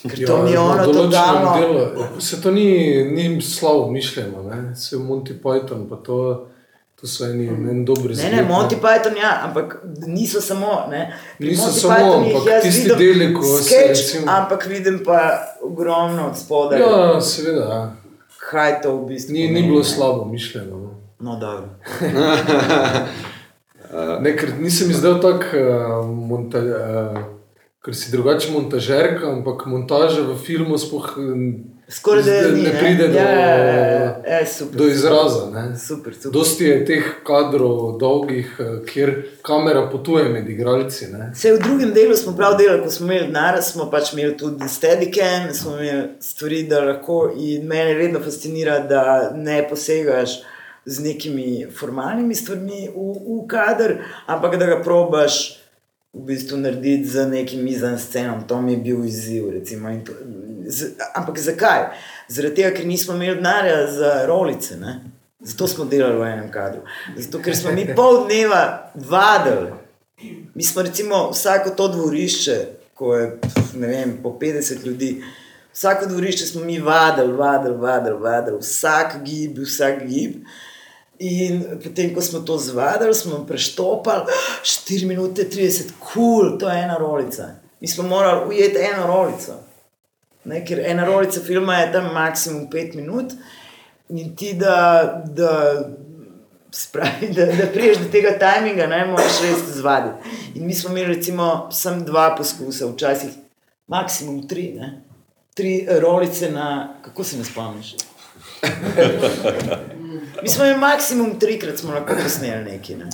[0.02, 1.56] Ker to mi je ono totalno.
[1.56, 2.66] delu- Se to ni,
[3.06, 4.76] ni slabo mišljeno, ne?
[4.76, 6.46] se Monty Python, pa to,
[6.96, 10.86] to so eni, en dobri Ne, ne, Monty Python, ja, ampak niso samo.
[11.38, 15.02] Niso Monty samo, Pythonih ampak jaz tisti vidim deli, ko se sketch, recimo- Ampak vidim
[15.04, 15.18] pa
[15.62, 16.80] ogromno od spodaj.
[16.80, 17.96] Ja, seveda, ja.
[18.50, 19.84] Kaj to v bistvu ni, ni pomeni, bilo ne.
[19.86, 20.76] slabo mišljeno.
[20.76, 20.90] No.
[21.20, 21.38] No,
[23.92, 24.20] dobro.
[24.20, 27.22] Ne, ker nisem izdal tako, uh, monta, uh,
[27.84, 31.46] ker si drugače montažerka, ampak montaža v filmu sploh eh,
[31.92, 32.78] Skoraj da ni, ne ne?
[32.78, 34.38] pride do, Ja, ja, ja, ja.
[34.38, 35.50] Ja, super, do izraza.
[35.54, 35.78] Ne.
[35.78, 36.30] Super, super.
[36.32, 41.06] Dosti je teh kadrov dolgih, eh, kjer kamera potuje med igralci.
[41.12, 41.32] Ne.
[41.34, 44.68] Vse v drugem delu smo prav delali, ko smo imeli denar, smo pač imeli tudi
[44.68, 47.32] steadicam, smo imeli stvari, da lahko.
[47.36, 50.38] In mene vedno fascinira, da ne posegaš
[50.84, 55.58] z nekimi formalnimi stvarmi v, v kader, ampak da ga probaš
[56.12, 58.42] v bistvu narediti z nekim izven scenom.
[58.48, 59.50] To mi je bil izziv.
[59.50, 60.12] Recimo, to,
[60.66, 61.86] z, ampak zakaj?
[62.28, 64.76] Zaradi tega, ker nismo imeli denarja za rolice.
[64.76, 65.00] Ne?
[65.40, 66.82] Zato smo delali v enem kadru.
[67.16, 69.72] Zato, ker smo mi pol dneva vadili.
[70.54, 72.56] Mi smo recimo vsako to dvorišče,
[72.94, 73.38] ko je
[73.74, 75.24] vem, po 50 ljudi,
[75.72, 80.44] vsako dvorišče smo mi vadili, vadili, vadili, vadili, vsak gib, vsak gib.
[81.22, 84.24] In potem, ko smo to zvadili, smo preštopali
[84.62, 87.48] 4 minute 30, kul, cool, to je ena rolica.
[87.80, 89.60] Mi smo morali ujeti eno rolico.
[90.44, 93.32] Ne, ker ena rolica filma je tam maksimum 5 minut,
[94.08, 95.82] in ti da, da
[96.74, 100.28] Spravi, da, da priješ do tega tajminga, ne moreš res zvaditi.
[100.54, 103.30] In mi smo imeli, recimo, samo dva poskusa, včasih
[103.86, 105.02] maksimum tri, ne?
[105.54, 107.94] tri rolice na, kako se ne spomniš.
[110.42, 112.96] Mi smo imeli maksimum trikrat, lahko posneli nekaj.
[112.96, 113.08] Ne?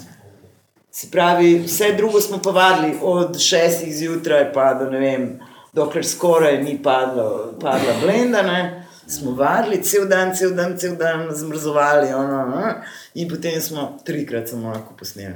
[0.90, 5.28] Se pravi, vse drugo smo pa vadili od šestih zjutraj, pa do ne vem,
[5.72, 8.42] dokler skoraj ni padlo, padla blenda.
[8.42, 8.86] Ne?
[9.06, 12.74] Smo vadili cel dan, cel dan, cel dan, zmrzovali, ono, ono,
[13.14, 15.34] in potem smo trikrat samo lahko posneli.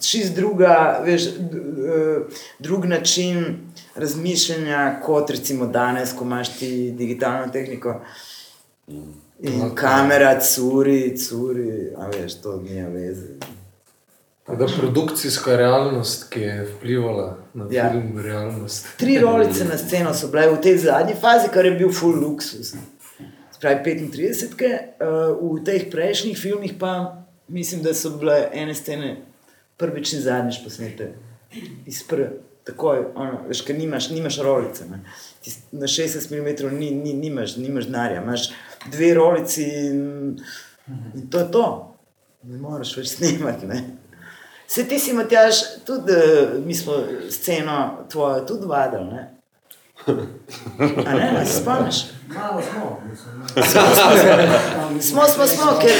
[0.00, 1.22] Čist druga, veš,
[2.58, 3.56] drug način
[3.94, 8.00] razmišljanja, kot recimo danes, ko imaš ti digitalno tehniko.
[9.40, 13.28] In kamera, curi, curi, a veš, to nima veze.
[14.48, 17.90] Da produkcijska realnost, ki je vplivala na Ja.
[17.90, 18.86] film, realnost.
[18.96, 22.74] Tri rolice na sceno so bile v tej zadnji fazi, kar je bil full luksus.
[23.52, 27.16] Spravi 35, uh, v teh prejšnjih filmih pa
[27.48, 29.16] mislim, da so bile ene scene
[29.76, 31.14] prvič in zadnjič posnete.
[31.86, 32.30] Iz prve,
[32.64, 34.84] takoj, ono, veš, ker nimaš, nimaš rolice.
[34.90, 35.00] Ne.
[35.72, 38.50] Na 60 mm ni, ni, nimaš, nimaš denarja, imaš
[38.86, 40.38] dve rolici in,
[41.14, 41.66] in to je to.
[42.42, 43.66] Ne moreš več snemati.
[43.66, 43.84] Ne.
[44.66, 45.54] Se ti si, Matjaš,
[45.86, 46.22] tudi eh,
[46.58, 46.92] mi smo
[47.30, 47.76] sceno
[48.10, 49.30] tvojo tudi vadili, ne?
[51.06, 51.96] A ne, a se spomniš?
[52.28, 53.34] Malo smo, mislim.
[55.00, 55.90] Smo, smo, smo, ker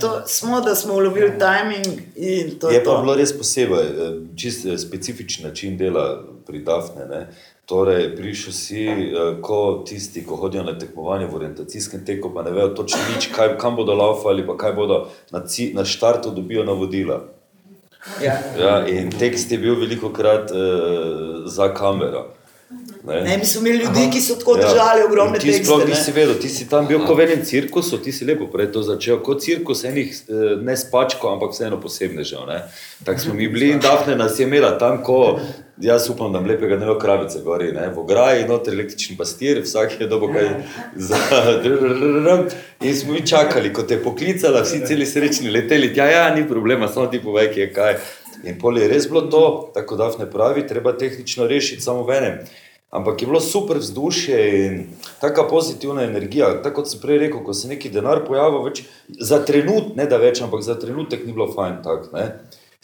[0.00, 3.00] to smo, da smo ulovili timing in to je, Je pa to.
[3.00, 6.04] bilo res posebej, eh, čist eh, specifičen način dela
[6.46, 7.06] pri Dafne.
[7.06, 7.26] Ne?
[7.66, 12.50] Torej, prišel si eh, kot tisti, ko hodijo na tekmovanje v orientacijskem teku, pa ne
[12.50, 14.98] vejo točno nič, kaj, kam bodo laufali, pa kaj bodo
[15.30, 17.22] na, ci, na štartu dobijo navodila.
[18.18, 18.34] Ja.
[18.58, 22.32] Ja, in tekst je bil veliko krat uh, za kamero.
[23.04, 24.62] Ne, mi smo imeli ljudi, ki so tako Ja.
[24.62, 25.84] držali ogromne In Ti sploh ne.
[25.84, 28.82] nisi vedel, ti si tam bil kot v enem cirkusu, ti si lepo prej to
[28.82, 32.46] začel, kot cirkus enih eh, ne spačko, ampak vseeno posebnežev.
[32.46, 32.62] ne.
[33.04, 35.40] Tako smo mi bili in Dafne nas je imela tam, ko
[35.78, 37.88] jaz upam, da nam lepega ne bo kravice gori, ne.
[37.88, 40.48] v ograji, noter električni pastir, vsak je dobo kaj
[40.96, 41.18] za
[42.80, 46.48] in smo mi čakali, ko te je poklicala, vsi celi srečni leteli, ja, ja, ni
[46.48, 47.94] problema, samo ti povej, kje je kaj.
[48.44, 52.10] In pol je res bilo to, tako da ne pravi, treba tehnično rešiti samo v
[52.12, 52.38] enem.
[52.92, 54.74] Ampak je bilo super vzdušje in
[55.20, 56.50] tako pozitivna energija.
[56.62, 60.18] Tako kot sem prej rekel, ko se neki denar pojavil, več, za trenutek, ne da
[60.20, 61.78] več, ampak za trenutek ni bilo fajn.
[61.86, 62.26] Tak, ne.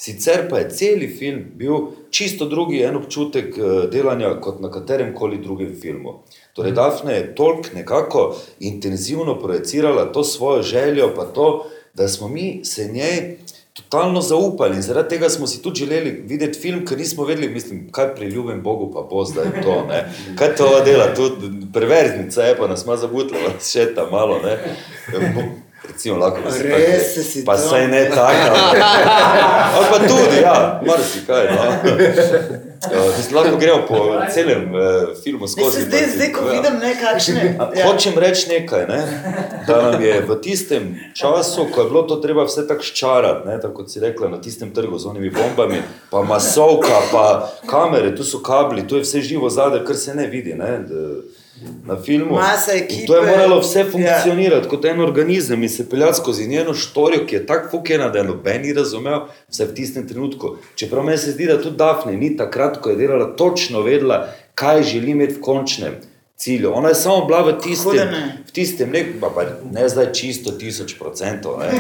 [0.01, 5.11] Sicer pa je cel film bil čisto drugi en občutek eh, delanja kot na katerem
[5.15, 6.23] koli drugem filmu.
[6.57, 8.23] Torej, Dafne je toliko nekako
[8.61, 13.37] intenzivno projicirala to svojo željo, pa to, da smo mi se njej
[13.83, 17.89] totalno zaupali in zaradi tega smo si tudi želeli videti film, ker nismo vedeli, mislim,
[17.93, 19.85] kaj pri ljubem Bogu pa bo zdaj to.
[19.89, 20.05] Ne?
[20.39, 24.41] Kaj to dela, tudi perverznica je, pa nas ima zabutila, še ta malo.
[25.89, 26.75] Recimo, lahko bi se Res
[27.09, 27.63] tako- si Pa to.
[27.65, 28.57] saj ne tako.
[29.75, 31.45] Ali pa tudi, ja, marsikaj.
[31.47, 31.63] No.
[33.19, 33.99] Mislim, lahko gremo po
[34.31, 34.81] celem uh,
[35.25, 35.71] filmu Ne, skozi.
[35.73, 36.53] se zdaj, zdaj, ko Ja.
[36.53, 37.43] vidim nekakšne.
[37.75, 37.87] Ja.
[37.87, 39.01] Hočem reči nekaj, ne?
[39.67, 43.59] da nam je v tistem času, ko je bilo to treba vse tako ščarati, ne?
[43.59, 47.25] tako kot si rekla, na tistem trgu z onimi bombami, pa masovka, pa
[47.67, 50.79] kamere, tu so kabli, tu je vse živo zadaj, kar se ne vidi ne?
[50.81, 51.38] D-
[51.85, 52.35] na filmu.
[52.35, 53.07] Masa In ekipe.
[53.07, 53.85] to je moralo vse Ja.
[53.87, 54.71] funkcionirati ja.
[54.71, 58.25] kot en organizem in se peljati skozi njeno štorijo, ki je tako fukena, da je
[58.25, 60.57] noben ni razumel, vse v tistem trenutku.
[60.75, 64.83] Čeprav meni se zdi, da tudi Dafne ni takrat, ko je delala, točno vedela, kaj
[64.85, 65.95] želi imeti v končnem.
[66.37, 66.71] cilju.
[66.73, 68.09] Ona je samo bila v tistem,
[68.47, 69.43] v tistem ne, pa,
[69.73, 71.59] ne zdaj čisto tisoč procentov.
[71.59, 71.67] ne.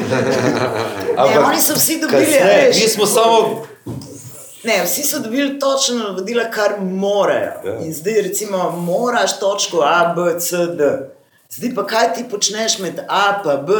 [1.16, 2.76] Ne, oni so vsi dobili, kasneje, veš.
[2.76, 3.62] Mi smo samo
[4.68, 7.52] Ne, vsi so dobili točno navodila, kar morajo.
[7.64, 7.78] Ja.
[7.80, 10.82] In zdaj, recimo, moraš točko A, B, C, D.
[11.50, 13.72] Zdaj pa kaj ti počneš med A in B?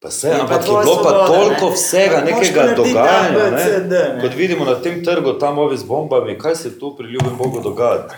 [0.00, 1.72] Pa se, Je pa ampak je bilo pa svoboda, toliko ne.
[1.72, 3.28] vsega, nekega pa narediti dogajanja.
[3.38, 4.14] A, B, C, D, Ne?
[4.14, 4.20] ne.
[4.20, 7.60] Kot vidimo na tem trgu, tam ovi z bombami, kaj se tu pri ljubem Bogu
[7.60, 8.08] dogaja.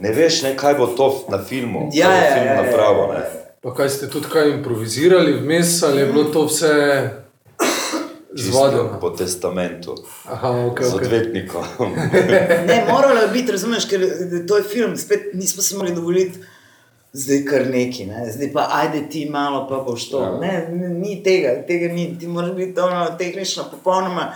[0.00, 2.62] Ne veš, ne, kaj bo to na filmu, Ja, ja, film ja, ja.
[2.62, 3.12] napravo.
[3.12, 3.22] Ne?
[3.62, 6.70] Pa kaj ste tudi kaj improvizirali vmes, ali je bilo to vse
[8.36, 8.98] Čisto zvodeno?
[9.00, 9.94] Po testamentu,
[10.24, 11.02] Aha, ok, z ok.
[11.02, 11.64] odvetnikom.
[12.68, 14.00] Ne, moralo je biti, razumeš, ker
[14.48, 16.38] to je film, spet nismo si mogli dovoliti.
[17.12, 18.24] Zdaj kar neki, ne?
[18.32, 20.22] zdaj pa ajde ti malo, pa boš to.
[20.22, 20.38] Ja.
[20.40, 24.32] Ne, ni tega, tega ni, ti moraš biti ono tehnično popolnoma,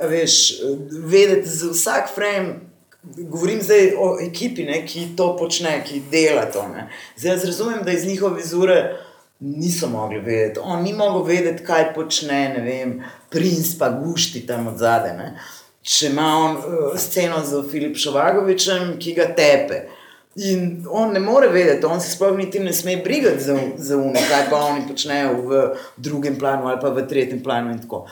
[0.00, 0.54] veš,
[0.90, 2.54] vedeti za vsak frame.
[3.02, 6.64] Govorim zdaj o ekipi, ne, ki to počne, ki dela to.
[6.68, 6.88] Ne.
[7.16, 8.96] Zdaj jaz razumem, da iz njihove vizure
[9.38, 10.60] niso mogli vedeti.
[10.62, 12.98] On ni mogel vedeti, kaj počne, ne vem,
[13.30, 15.14] princ pa gušti tam od zadaj.
[15.82, 19.84] Če ima on uh, sceno z Filip Šovagovičem, ki ga tepe.
[20.44, 24.20] In on ne more vedeti, on se sploh niti ne sme brigati za, za uno,
[24.28, 25.62] kaj pa oni počnejo v
[25.96, 28.04] drugem planu ali pa v tretjem planu in tako.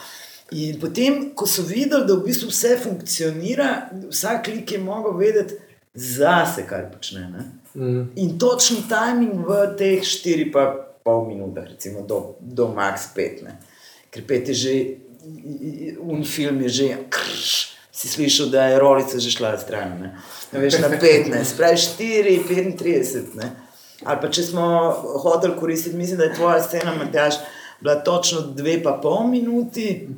[0.56, 5.58] In potem, ko so videli, da v bistvu vse funkcionira, vsak lik je mogel vedeti
[5.94, 7.28] zase, kaj počne.
[7.30, 7.46] Ne?
[7.74, 8.02] Mm.
[8.16, 13.46] In točni timing v teh 4 pa pol minutah, recimo do, do max 5.
[13.46, 13.54] Ne?
[14.10, 14.74] Ker pet je že,
[16.02, 17.52] un film je že, krš,
[17.94, 19.94] si slišal, da je rolica že šla stran.
[20.02, 20.10] Ne?
[20.52, 23.38] Ne veš, na 15, pravi 4, 35.
[23.38, 23.54] Ne?
[24.04, 24.66] Ali pa če smo
[25.22, 27.38] hoteli koristiti, mislim, da je tvoja scena, Matjaš,
[27.80, 30.08] bila točno dve pa pol minuti.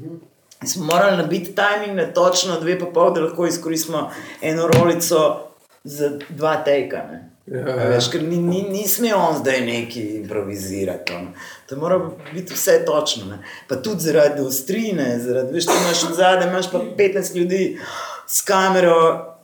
[0.63, 4.09] In smo morali nabiti timing na točno dve pa pol, da lahko izkoristimo
[4.43, 5.53] eno rolico
[5.85, 7.05] za dva teka.
[7.13, 7.21] Ne?
[7.51, 7.89] Ja, A ja.
[7.89, 11.13] Veš, ker ni, ni, ni smel on zdaj neki improvizirati.
[11.15, 11.33] ono.
[11.69, 13.27] To mora biti vse točno.
[13.27, 13.39] Ne?
[13.69, 17.79] Pa tudi zaradi ostrine, zaradi, veš, ti imaš zadaj, imaš pa 15 ljudi
[18.27, 19.35] s kamero,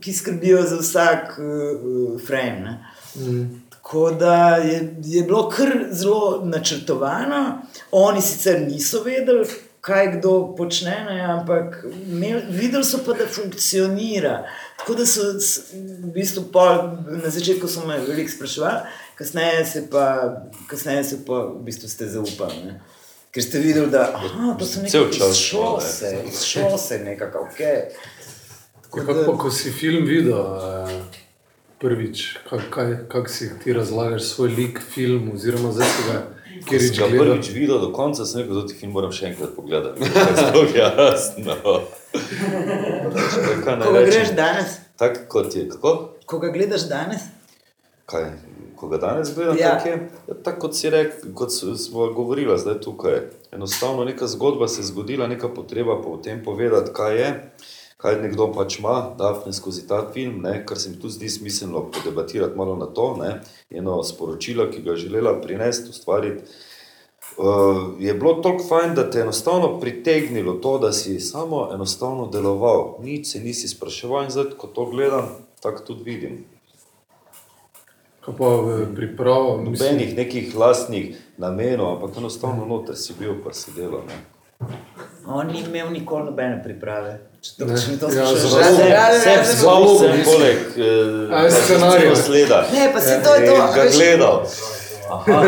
[0.00, 2.60] ki skrbijo za vsak uh, frame.
[2.60, 2.86] Ne?
[3.16, 3.62] Mm.
[3.70, 9.48] Tako da je, je bilo kar zelo načrtovano, oni sicer niso vedeli,
[9.84, 14.46] kaj kdo počne, ne, ampak imel, videli so pa, da funkcionira.
[14.78, 15.26] Tako da so
[15.74, 16.78] v bistvu pol,
[17.20, 20.06] na začetku so me veliko spraševali, kasneje se pa,
[20.70, 22.62] kasneje se pa v bistvu ste zaupali.
[22.64, 22.80] Ne.
[23.34, 27.60] Ker ste videli, da aha, to so Cel nekaj čas, šose, iz šose nekako, ok.
[27.60, 30.94] Ja, kako pa, ko si film videl eh,
[31.82, 36.22] prvič, kako kaj, kak si ti razlagaš svoj lik, film, oziroma zdaj si ga
[36.64, 39.52] Ker sem ga prvič videl do konca, sem rekel, da ti film moram še enkrat
[39.52, 40.00] pogledati.
[40.38, 41.56] Zelo jasno.
[43.64, 44.10] Kaj naj rečem?
[44.10, 45.68] greš danes, Tako kot je.
[45.68, 45.92] Kako?
[46.24, 47.22] ko ga gledaš danes,
[48.06, 48.30] Kaj?
[48.76, 49.64] Ko ga danes gledam, Ja.
[49.64, 49.74] ja.
[49.74, 49.98] tako je.
[50.28, 53.20] Ja, tako kot si rekel, kot smo govorili zdaj tukaj.
[53.52, 57.28] Enostavno neka zgodba se je zgodila, neka potreba po tem povedati, kaj je,
[57.96, 61.90] kaj nekdo pač ima, Dafne skozi ta film, ne, kar se mi tu zdi smiselno
[61.90, 66.44] podebatirati malo na to, ne, eno sporočilo, ki ga je želela prinesti, ustvariti.
[67.36, 72.26] Uh, je bilo toliko fajn, da te je enostavno pritegnilo to, da si samo enostavno
[72.26, 75.28] deloval, nič se nisi spraševal in zdaj, ko to gledam,
[75.62, 76.44] tako tudi vidim.
[78.20, 79.56] Kaj pa v pripravo?
[79.56, 84.00] mislim- Nobenih nekih lastnih namenov, ampak enostavno noter si bil, pa si delal.
[84.06, 84.18] Ne.
[85.26, 87.12] On ni imel nikoli nobene priprave.
[87.40, 87.76] Če to, Ne.
[87.76, 88.34] če to Ja, zelo-
[89.96, 90.24] vse mislim.
[90.24, 90.58] poleg
[91.32, 92.16] A, scenarija.
[92.16, 92.66] sleda.
[92.72, 93.54] Ne, pa si to je to.
[93.54, 94.42] In a ga gledal.
[95.10, 95.44] Aha.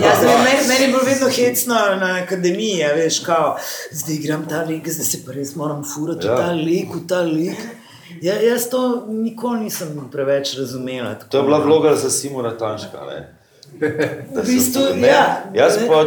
[0.00, 3.56] Ja, zdaj, meni, meni je bilo vedno hecno na akademiji, a veš, kao,
[3.92, 6.32] zdaj igram ta lik, zdaj se pa res moram furati ja.
[6.32, 6.36] Ja.
[6.36, 7.58] v ta lik, v ta lik.
[8.22, 11.14] Ja, jaz to nikoli nisem preveč razumela.
[11.14, 12.98] tako To je bila vloga za Simona Tanška.
[13.04, 13.28] Ne.
[14.32, 15.44] V sem bistvu, ne, ja.
[15.54, 15.88] Jaz Ne.
[15.88, 16.04] pa.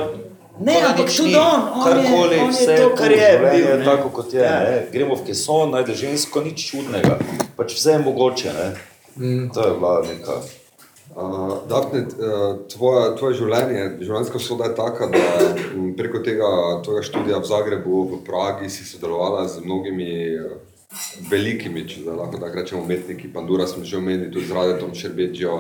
[0.60, 3.78] Ne, pa ampak tudi on, on je- Karkoli, on je vse to, kar je bil,
[3.80, 3.86] ne.
[3.86, 4.42] tako kot je.
[4.42, 4.60] Ja.
[4.60, 4.88] Ne.
[4.92, 7.18] Gremo v keson, najde žensko, nič čudnega.
[7.58, 8.52] Pač vse je mogoče.
[8.54, 8.68] Ne.
[9.18, 9.50] Mm.
[9.54, 10.36] To je bila neka.
[11.12, 15.20] Uh, Dafne, uh, tvoje, tvoje življenje, življenjska soda je taka, da
[15.76, 16.48] m, preko tega
[16.86, 20.08] tvojega študija v Zagrebu, v Pragi, si sodelovala z mnogimi
[20.40, 20.56] uh,
[21.28, 23.28] velikimi, če zdaj lahko tako rečemo, umetniki.
[23.28, 25.58] Pandura smo že omenili, tudi z Radetom Šerbedžijo.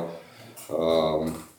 [0.71, 1.50] Um, uh,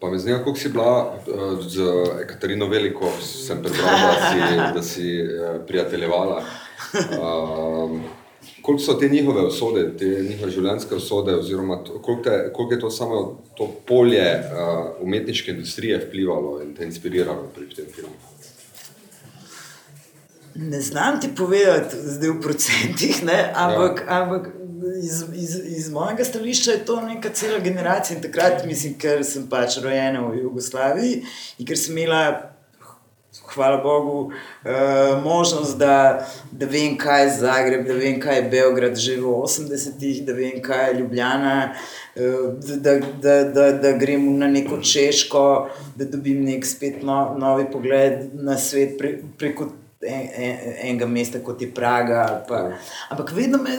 [0.00, 1.80] pa me zanima, koliko si bila uh, z
[2.22, 6.42] Ekaterino Veliko, sem prebral, da si, da si uh, prijateljevala.
[7.20, 8.02] Um,
[8.64, 12.90] Koliko so te njihove usode, te njihove življenjske usode, oziroma koliko, te, koliko je to
[12.90, 13.18] samo
[13.56, 18.16] to polje uh, umetniške industrije vplivalo in te inspiriralo pri tem filmu?
[20.54, 24.22] Ne znam ti povedati, zdaj v procentih, ne, ampak, ja.
[24.22, 24.48] ampak
[25.02, 29.46] iz, iz, iz mojega stališča je to neka cela generacija in takrat, mislim, ker sem
[29.50, 31.22] pač rojena v Jugoslaviji
[31.58, 32.50] in ker sem imela.
[33.44, 38.94] Hvala Bogu, uh, možnost, da, da vem, kaj je Zagreb, da vem, kaj je Beograd,
[38.96, 41.74] že v 80-ih, da vem, kaj je Ljubljana,
[42.14, 45.44] uh, da, da, da, da grem na neko češko,
[45.98, 49.68] da dobim nek spet no, novi pogled na svet pre, preko
[50.06, 52.44] en, en, enega mesta, kot je Praga.
[52.48, 52.62] Pa.
[53.10, 53.76] Ampak vedno me,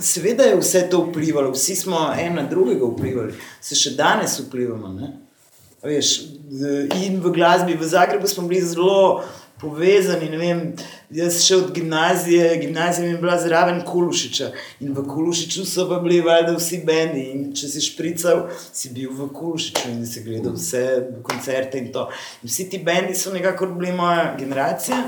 [0.00, 4.92] seveda je vse to vplivalo, vsi smo en na drugega vplivali, se še danes vplivamo.
[4.98, 5.12] Ne?
[5.84, 6.14] Veš,
[6.98, 9.22] in v glasbi v Zagrebu smo bili zelo
[9.60, 10.30] povezani.
[10.38, 10.62] Vem,
[11.14, 14.50] jaz še od gimnazije, gimnazija mi je bila zraven Kulušiča
[14.84, 17.24] in v Kulušiču so pa bili valjda vsi bendi.
[17.34, 20.84] In če si šprical, si bil v Kulušiču in si gledal vse
[21.26, 22.08] koncerte in to.
[22.42, 25.02] In vsi ti bendi so nekako bili moja generacija.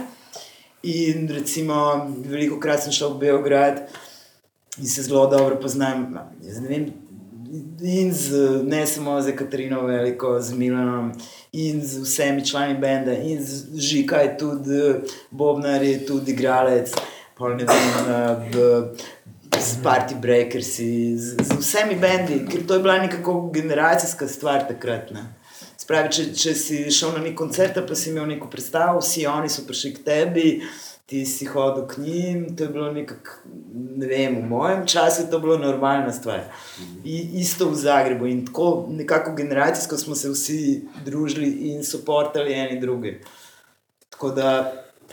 [0.83, 3.83] In recimo, veliko krat sem šel v Beograd
[4.79, 6.07] in se zelo dobro poznam.
[6.69, 6.87] Vem,
[7.83, 11.13] in z, ne samo z Katarino, veliko z Milanom,
[11.53, 14.81] in z vsemi člani benda, in z Žika je tudi
[15.31, 16.95] Bobnar, je tudi igralec,
[17.37, 17.91] pa ne vem,
[18.53, 18.65] v,
[19.59, 25.11] z Party Breakers, z, z vsemi bendi, ker to je bila nekako generacijska stvar takrat.
[25.11, 25.40] Ne.
[25.91, 29.49] Spravi, če, če si šel na nek koncert, pa si imel neko predstavo, vsi oni
[29.51, 30.51] so prišli k tebi,
[31.11, 32.45] ti si hodil k njim.
[32.55, 33.41] To je bilo nekako,
[33.75, 36.45] ne vem, v mojem času je to bilo normalna stvar.
[37.03, 40.61] I, isto v Zagrebu in tako nekako generacijsko smo se vsi
[41.03, 43.17] družili in soportali eni druge.
[44.15, 44.55] Tako da,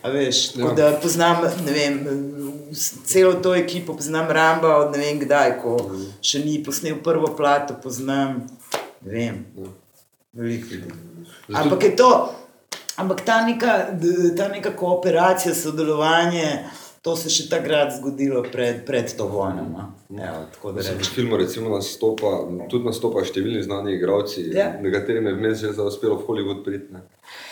[0.06, 2.00] veš, tako da poznam, ne vem.
[3.10, 5.80] Celo to ekipo poznam, Ramba, od ne vem kdaj, ko
[6.22, 8.44] še ni posnel prvo plato, poznam,
[9.02, 9.44] ne vem.
[10.38, 10.94] Veliko ljudi.
[11.52, 12.10] Ampak je to,
[12.96, 13.74] ampak ta neka,
[14.38, 16.60] ta neka kooperacija, sodelovanje,
[17.02, 19.64] to se je še takrat zgodilo pred, pred to vojno.
[19.66, 19.84] no.
[20.14, 21.04] Evo, tako da V rečem.
[21.06, 22.32] filmu recimo nastopa,
[22.70, 24.72] tudi nastopa številni znani igralci, Ja.
[24.78, 26.94] nekaterim je vmes že uspelo v Hollywood priti.
[26.94, 27.02] ne.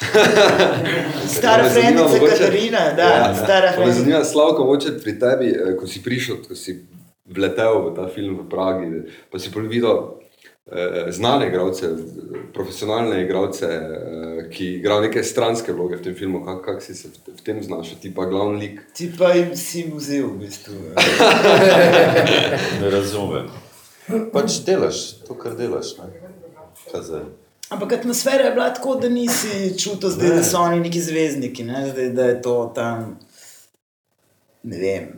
[1.29, 3.99] Stara Me frendica mogoče- Katarina, da, Ja, stara pa Me frendica.
[4.01, 6.79] zanima, Slavko, moče pri tebi, eh, ko si prišel, ko si
[7.27, 8.85] vletel v ta film v Pragi,
[9.31, 10.15] pa si pol videl
[11.11, 11.89] znane igralce,
[12.53, 16.45] profesionalne igralce, eh, ki igrajo neke stranske vloge v tem filmu.
[16.45, 18.79] Kako kak si se v, tem znašel, ti pa glavni lik?
[18.93, 20.73] Ti pa jim si vzel, v bistvu.
[22.81, 23.49] Ne razumem.
[24.33, 25.97] Pač delaš to, kar delaš.
[25.97, 27.21] Ne?
[27.69, 31.89] Ampak atmosfera je bila tako, da nisi čutil, zdaj, da so oni neki zvezdniki, ne?
[31.91, 33.19] zdaj, da je to tam.
[34.63, 35.09] Ne vem,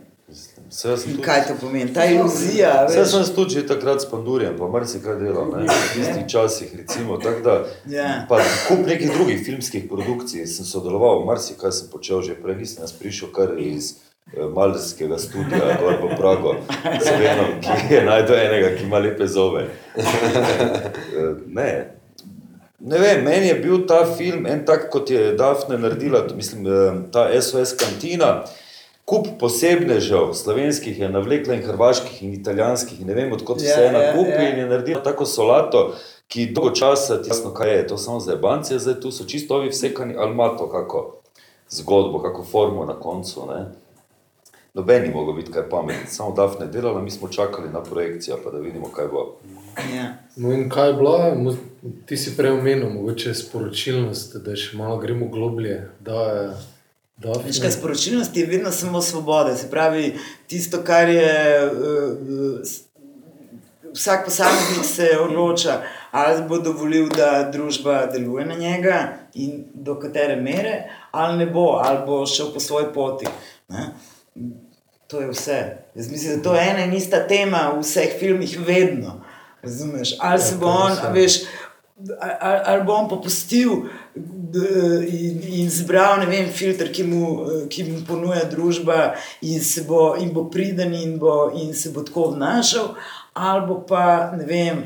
[0.70, 1.94] Jaz sem tudi- kaj to pomeni.
[1.94, 2.86] Ta iluzija.
[2.86, 3.08] Veš.
[3.08, 7.40] sem tudi že takrat s Pandurjem, pa marsikaj delal, ne, v tistih časih, recimo, tako
[7.40, 7.54] da,
[7.88, 8.26] Ja.
[8.28, 8.36] pa
[8.68, 13.28] kup nekih drugih filmskih produkcij sem sodeloval, marsikaj sem počel že prej, nisem jaz prišel
[13.30, 13.94] kar iz
[14.28, 16.52] eh, Malderskega studia, gor v Prago,
[17.14, 19.64] vedno, ki je najdel enega, ki ima lepe zove.
[21.10, 21.94] Eh, Ne,
[22.80, 26.70] Ne vem, meni je bil ta film en tak, kot je Dafne naredila, mislim, eh,
[27.12, 28.44] ta SOS kantina.
[29.08, 33.84] Kup posebnežev, slovenskih je navlekla in hrvaških in italijanskih, in ne vem, odkot Ja, vse
[33.86, 34.50] je na ja, kupi ja.
[34.50, 35.94] in je naredila tako solato,
[36.28, 39.56] ki dolgo časa, ti jasno, kaj je, to samo za ebance, zdaj tu so čisto
[39.56, 41.16] ovi vsekani, ali ima to kako
[41.70, 43.64] zgodbo, kako formo na koncu, ne.
[44.74, 48.36] Noben ni mogel biti kaj pameten, samo Dafne je delala, mi smo čakali na projekcijo,
[48.44, 49.36] pa da vidimo, kaj bo.
[49.96, 50.12] Ja.
[50.36, 51.16] No in kaj je bilo,
[52.06, 55.88] ti si prej omenil, mogoče sporočilnost, da še malo gremo globlje.
[56.00, 56.77] Da, je-
[57.18, 59.56] Veš, kaj sporočilnost je vedno samo svoboda.
[59.56, 61.70] Se pravi, tisto, kar je.
[61.72, 62.60] Uh,
[63.92, 70.36] vsak posameznik se odloča, ali bo dovolil, da družba deluje na njega in do katere
[70.36, 73.26] mere, ali ne bo, ali bo šel po svoji poti.
[73.68, 73.88] Ne?
[75.06, 75.76] To je vse.
[75.94, 79.20] Jaz mislim, da to je ena in ista tema v vseh filmih, vedno.
[79.62, 80.16] Razumeš?
[80.20, 81.40] Ali se bo to on, veš,
[82.20, 83.88] ali, ali bo on popustil
[85.08, 87.24] in, in zbral vem, filter, ki mu,
[87.68, 92.02] ki mu ponuja družba, in, se bo, in bo priden in, bo, in se bo
[92.06, 92.94] tako obnašal,
[93.34, 94.82] ali pa ne vem.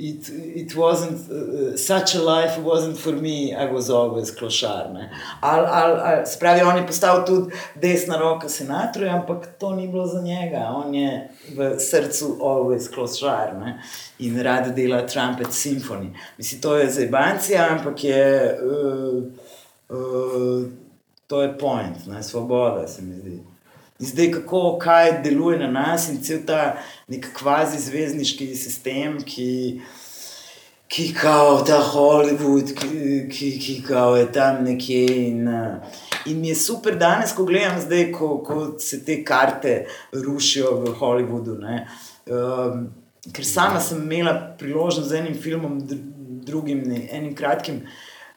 [0.00, 4.92] It, it wasn't uh, such a life, wasn't for me, I was always klošar.
[4.92, 5.10] ne.
[5.40, 10.06] Ali, ali, ali, spravi, on je postal tudi desna roka senatorja, ampak to ni bilo
[10.06, 10.72] za njega.
[10.74, 13.82] On je v srcu always klošar ne.
[14.18, 16.14] in rad dela Trumpet Symphony.
[16.36, 19.24] Mislim, to je zebancija, ampak je, uh,
[19.98, 20.66] uh,
[21.26, 23.42] to je point, ne, svoboda se mi zdi.
[23.98, 26.76] In zdaj, kako kaj deluje na nas in cel ta
[27.08, 29.80] nek kvazi zvezdniški sistem, ki,
[30.88, 36.48] ki kao ta Hollywood, ki, ki, ki kao je tam nekje in, eh, In mi
[36.48, 41.56] je super danes, ko gledam zdaj, ko, ko se te karte rušijo v Hollywoodu.
[41.58, 42.88] Um,
[43.32, 45.78] ker sama sem imela priložnost z enim filmom,
[46.46, 47.82] drugim, ne, enim kratkim.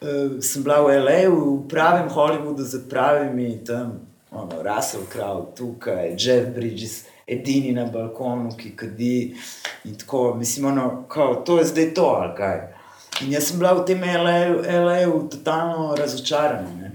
[0.01, 3.99] Uh, sem bila v L.A., v pravem Hollywoodu, z pravimi tam,
[4.31, 9.35] ono, Russell Crowe, tukaj, Jeff Bridges, edini na balkonu, ki kadi.
[9.83, 12.61] In tako, mislim, ono, kao, to je zdaj to, ali kaj.
[13.21, 15.27] In jaz sem bila v tem L.A.U.
[15.29, 16.91] totalno razočarana.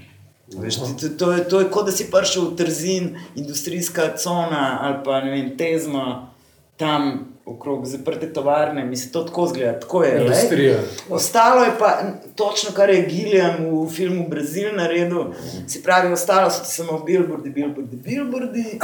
[0.56, 5.02] Veš, to, to, je, to je kot da si prišel v Trzin, industrijska cona ali
[5.04, 6.30] pa ne vem, tezma
[6.76, 10.20] tam okrog zaprte tovarne, mislim, to tako zgleda, tako je.
[10.20, 10.78] Industrija.
[11.10, 12.02] Ostalo je pa
[12.34, 15.24] točno, kar je Gilliam v filmu Brazil naredil.
[15.66, 18.78] Se pravi, ostalo so samo billboardi, billboardi, billboardi.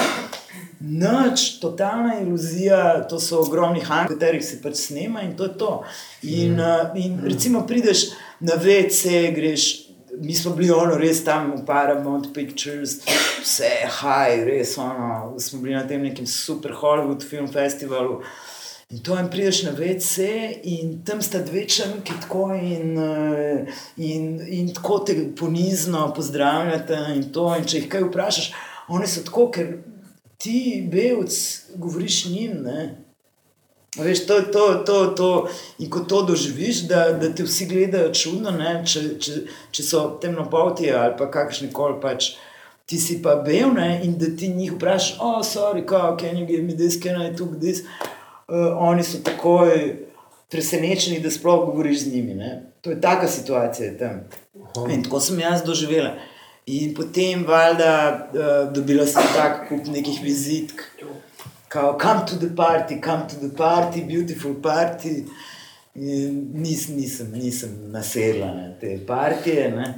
[0.81, 5.59] Noč, totalna iluzija, to so ogromni hangi, v katerih se pač snema in to je
[5.59, 5.83] to.
[6.23, 6.97] In, mm.
[6.97, 8.09] in recimo, prideš
[8.41, 9.82] na VC, greš,
[10.21, 13.01] mi smo bili ono, res tam v Paramount Pictures,
[13.43, 18.21] vse high, res ono, smo bili na tem nekem super Hollywood film festivalu.
[18.93, 20.27] In to jim prideš na VC,
[20.69, 22.99] in tam sta dve črnki, tako in,
[23.97, 26.99] in, in tako te ponizno pozdravljate.
[27.15, 28.51] In, to, in če jih kaj vprašaš,
[28.93, 29.71] oni so tako, ker
[30.37, 31.39] ti, belc,
[31.81, 32.69] govoriš njim.
[33.99, 35.49] Veš, to, to, to, to.
[35.78, 38.55] In ko to doživiš, da, da te vsi gledajo čudno,
[38.88, 39.34] če, če,
[39.68, 42.32] če so temnopolti ali pa kakšni koli pač.
[42.88, 44.01] Ti si pa bel, ne?
[44.05, 47.30] in da ti njih vprašaš, oh, sorry, kako can you give me this, can I
[47.30, 47.84] do this?
[48.49, 49.70] Uh, oni so takoj
[50.51, 52.34] presenečeni, da sploh govoriš z njimi.
[52.34, 52.51] Ne?
[52.80, 54.24] To je taka situacija tam.
[54.90, 56.16] In tako sem jaz doživela.
[56.66, 57.93] In potem, valjda,
[58.32, 60.82] uh, dobila sem tako kup nekih vizitk,
[61.73, 65.25] kot come to the party, come to the party, beautiful party.
[65.95, 69.70] In nis, nisem, nisem nasedla na te partije.
[69.70, 69.95] Ne.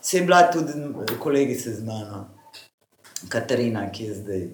[0.00, 0.72] Se je bila tudi
[1.18, 2.28] kolegica z mano,
[3.28, 4.48] Katarina, ki je zdaj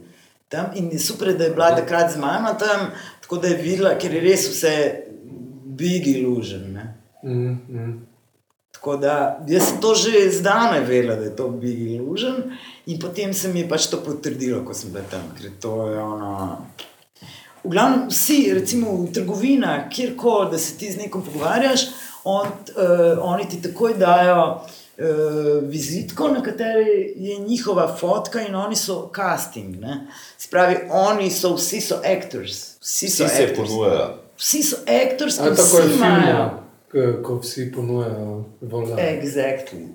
[0.49, 0.66] tam.
[0.74, 4.14] In je super, da je bila takrat z mano tam, tako da je videla, ker
[4.14, 4.74] je res vse
[5.64, 6.78] big illusion.
[7.24, 8.07] Mm, mm.
[8.81, 12.37] Tako da jaz to že zdaj vedela, da je to Big Illusion,
[12.87, 15.26] in potem se mi je pač to potrdilo, ko sem bil tam.
[15.37, 16.57] Ker to je ono.
[17.61, 21.85] V glavnem, vsi, recimo v trgovinah, kjerkoli, da se ti z nekom pogovarjaš,
[22.24, 28.76] on, uh, oni ti takoj dajo uh, vizitko, na kateri je njihova fotka, in oni
[28.76, 29.76] so casting.
[29.76, 30.07] Ne?
[30.39, 32.81] Spravi, oni so vsi so actors.
[32.81, 33.68] Vsi, so vsi actors.
[33.68, 34.09] se ponujajo.
[34.41, 36.59] Vsi so actors, ki so imajo
[37.22, 38.97] ko vsi ponujajo voljo.
[38.99, 39.86] Exactly.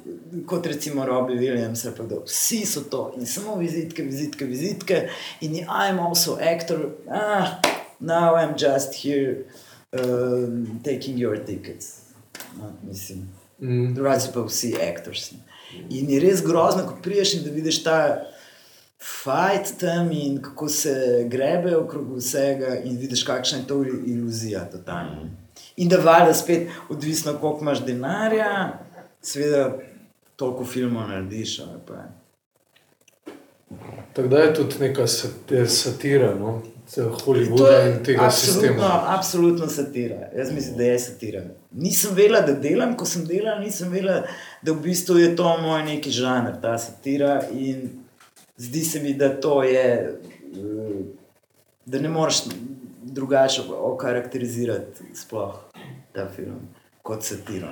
[0.45, 1.91] Kot recimo Robbie Williams, da
[2.25, 5.09] vsi so to in samo vizitke, vizitke, vizitke.
[5.41, 7.59] In I'm also actor, ah,
[7.99, 9.45] now I'm just here
[9.91, 12.01] um, taking your tickets.
[12.57, 13.29] No, mislim,
[13.59, 13.93] mm.
[13.93, 15.33] drugače pa vsi actors.
[15.89, 17.99] In je res grozno, ko priješ in da vidiš ta.
[19.23, 24.63] Fajt tam in kako se grebe okrog vsega, in vidiš, kakšna je to iluzija.
[24.71, 25.44] Totalno.
[25.77, 28.79] In da valjda spet, odvisno koliko imaš denarja,
[29.21, 29.77] seveda
[30.35, 31.59] toliko filmov narediš.
[34.13, 35.07] Tako da je tudi neka
[35.67, 36.61] satira, no?
[36.95, 39.03] Hollywooda in tega absolutno, sistema.
[39.17, 40.29] Absolutno satira.
[40.37, 41.41] Jaz mislim, da je satira.
[41.71, 44.21] Nisem vedela, da delam, ko sem delala, nisem vedela,
[44.61, 47.41] da v bistvu je to moj neki žanr, ta satira.
[47.51, 47.89] In
[48.57, 50.19] zdi se mi, da to je,
[50.53, 51.03] eh,
[51.85, 52.43] da ne moreš
[53.03, 55.64] drugače okarakterizirati sploh
[56.15, 56.67] ta film
[57.05, 57.67] kot satiro.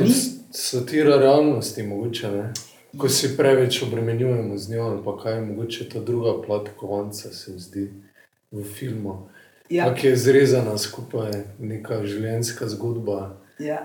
[0.00, 0.12] Ni...
[0.50, 2.52] Satira realnosti, mogoče ne.
[2.98, 7.32] Ko si preveč obremenjujemo z njo, ali pa kaj je mogoče ta druga plat kovanca,
[7.32, 7.92] se mi zdi
[8.50, 9.28] v filmu.
[9.70, 9.94] Ja.
[9.94, 13.36] Ki je zrezana skupaj, neka življenjska zgodba.
[13.58, 13.78] Ja.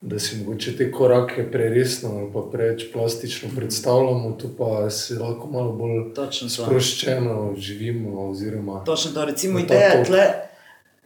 [0.00, 5.50] Da si mogoče te korake preresno ali pa preveč plastično predstavljamo, tu pa si lahko
[5.50, 6.12] malo bolj
[6.48, 8.28] sproščeno živimo.
[8.30, 10.53] Oziroma, Točno to, recimo, ideja tle.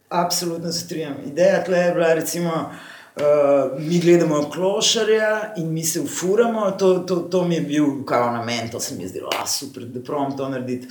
[0.09, 1.15] Absolutno se strinjam.
[1.27, 2.49] Ideja tle je bila, recimo,
[3.15, 6.71] uh, mi gledamo klošarja in mi se ufuramo.
[6.71, 10.03] To, to, to mi je bil kao namen, to se mi je zdelo, super, da
[10.03, 10.87] pravim to narediti.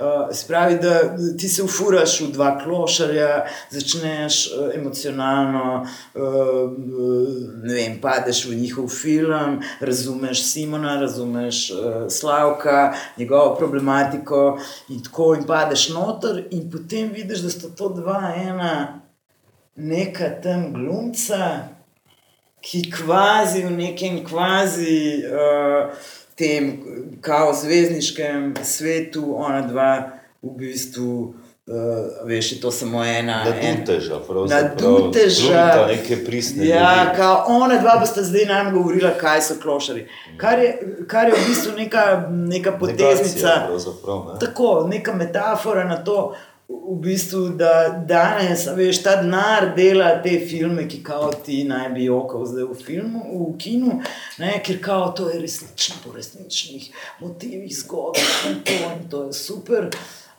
[0.00, 5.82] Uh, spravi, da ti se ufuraš v dva klošarja, začneš uh, emocionalno,
[6.14, 6.22] uh,
[7.62, 11.78] ne vem, padeš v njihov film, razumeš Simona, razumeš uh,
[12.08, 18.32] Slavka, njegovo problematiko in tako in padeš noter, in potem vidiš, da sta to dva,
[18.36, 19.02] ena,
[19.76, 21.68] neka tam glumca,
[22.64, 25.28] ki kvazi v nekem kvazi.
[25.28, 26.72] Uh, tem
[27.20, 29.92] kao zvezdniškem svetu, ona dva
[30.42, 31.34] v bistvu
[31.66, 31.76] Uh,
[32.24, 33.44] veš, je to samo ena.
[33.44, 34.76] Na en- duteža, Na pravzaprav.
[34.76, 35.46] duteža.
[35.46, 40.08] Glumita neke pristne Ja, kao ona dva bosta zdaj nam govorila, kaj so klošari.
[40.36, 40.70] Kar je,
[41.06, 43.48] kar je v bistvu neka, neka poteznica.
[43.60, 43.68] Negacija,
[44.26, 44.38] ne.
[44.40, 46.34] Tako, neka metafora na to,
[46.70, 52.06] v bistvu, da danes, veš, ta denar dela te filme, ki kao ti naj bi
[52.06, 53.98] jokal zdaj v filmu, v kinu,
[54.38, 56.88] ne, ker kao to je resnično, po resničnih
[57.20, 59.90] motivih zgodb in to, in to je super.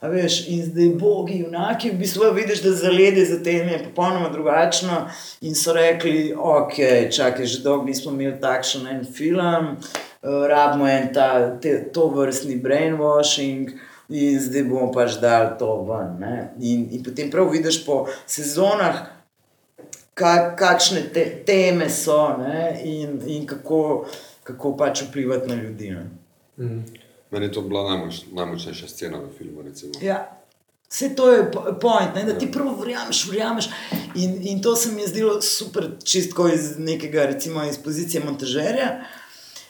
[0.02, 4.32] A veš, in zdaj bogi, junaki, v bistvu vidiš, da zaledje za tem je popolnoma
[4.34, 5.04] drugačno.
[5.46, 6.74] In so rekli, ok,
[7.12, 11.30] čakaj, že dolgo nismo imeli takšen en film, uh, rabimo en ta,
[11.62, 13.78] te, to vrstni brainwashing.
[14.12, 16.20] In zdaj bomo pač dali to ven.
[16.20, 16.53] ne.
[16.59, 19.05] In, in potem prav vidiš po sezonah,
[20.14, 24.05] ka, kakšne te, teme so ne, in, in kako,
[24.43, 25.91] kako pač vplivati na ljudi.
[25.91, 26.05] Ne.
[27.32, 29.62] Meni je to bila najmoč, najmočnejša scena v filmu.
[29.64, 29.93] Recimo.
[30.01, 30.38] Ja.
[30.91, 33.70] Vse to je po- point, ne, da ti prvo verjameš, verjameš.
[34.16, 38.89] In, in to se mi je zdelo super, čistko iz nekega, recimo iz pozicije montažerja,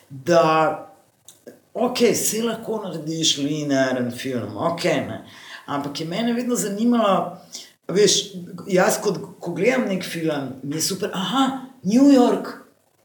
[0.09, 0.90] da
[1.73, 4.83] ok, se lahko narediš linearen film, ok.
[4.83, 5.25] Ne.
[5.65, 7.37] Ampak je mene vedno zanimalo,
[7.87, 8.17] veš,
[8.67, 12.47] jaz kot ko gledam nek film, mi je super, aha, New York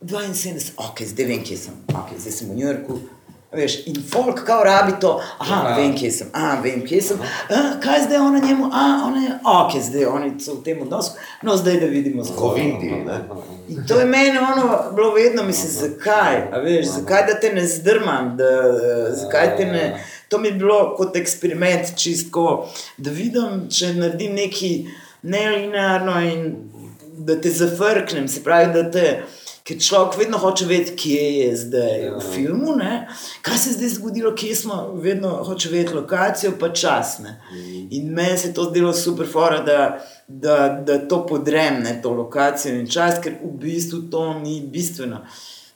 [0.01, 2.99] 72, ok, zdaj vem, kje sem, ok, zdaj sem v New Yorku.
[3.57, 5.77] Veš, in folk, kao rabi to, aha, Ja.
[5.77, 7.19] vem, kje sem, a, vem, kje sem,
[7.51, 11.11] a, kaj zdaj ona njemu, a, ona je, ok, zdaj oni so v tem odnosu,
[11.43, 13.21] no zdaj da vidimo ne.
[13.69, 17.67] In to je meni ono bilo vedno, mislim, zakaj, a veš, zakaj da te ne
[17.67, 23.71] zdrmam, da, eh, zakaj te ne, to mi je bilo kot eksperiment čistko, da vidim,
[23.71, 24.79] če naredim nekaj
[25.23, 26.55] nelinearno in
[27.19, 29.23] da te zafrknem, se pravi, da te,
[29.67, 33.09] ker človek vedno hoče vedeti, kje je zdaj v filmu, ne?
[33.43, 37.19] kaj se je zdaj zgodilo, kje smo, vedno hoče vedeti lokacijo, pa čas.
[37.19, 37.41] Ne?
[37.91, 42.11] In meni se je to zdelo super, fora, da, da, da to podrem, ne, to
[42.14, 45.25] lokacijo in čas, ker v bistvu to ni bistveno.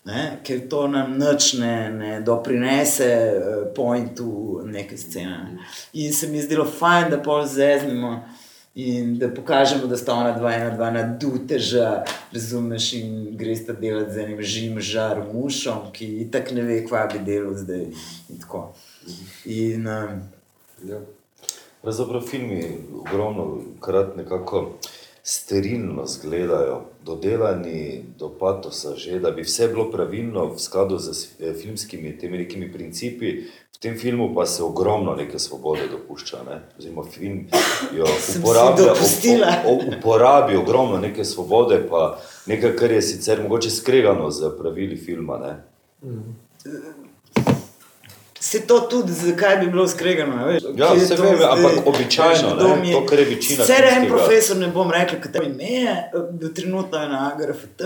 [0.04, 5.36] Ne, ker to nam nič ne, ne doprinese, uh, pointu neke scene.
[5.44, 5.66] Ne.
[5.92, 8.14] In se mi je zdelo fajn, da pol zeznemo
[8.74, 14.12] in da pokažemo, da sta ona dva, ena, dva naduteža, razumeš, in greš ta delati
[14.12, 17.88] z enim žim žar mušom, ki tako ne ve, kva bi delal zdaj.
[18.30, 18.68] In tako.
[19.44, 20.20] In, um,
[20.88, 21.00] Ja.
[21.82, 24.72] Pravzaprav filmi ogromno krat nekako
[25.22, 31.52] sterilno izgledajo, dodelani do patosa, že, da bi vse bilo pravilno v skladu z eh,
[31.54, 33.44] filmskimi temi nekimi principi.
[33.74, 36.38] V tem filmu pa se ogromno neke svobode dopušča.
[36.50, 36.60] Ne?
[36.78, 37.46] Oziroma, film
[37.96, 38.06] jo
[38.38, 44.52] uporablja, o, o, uporabi ogromno neke svobode, pa nekaj, kar je sicer mogoče skregano z
[44.58, 45.38] pravili filma.
[45.38, 45.56] Ne?
[48.50, 50.36] Se to tudi, zakaj bi bilo skregano?
[50.36, 51.50] a Veš, Ja, saj to vem, zdaj?
[51.50, 55.20] ampak običajno, Veš, ne, mi to, kar je večina Sicer en profesor, ne bom rekel,
[55.20, 55.94] katero ime je,
[56.32, 57.80] bil trenutno je na AGRFT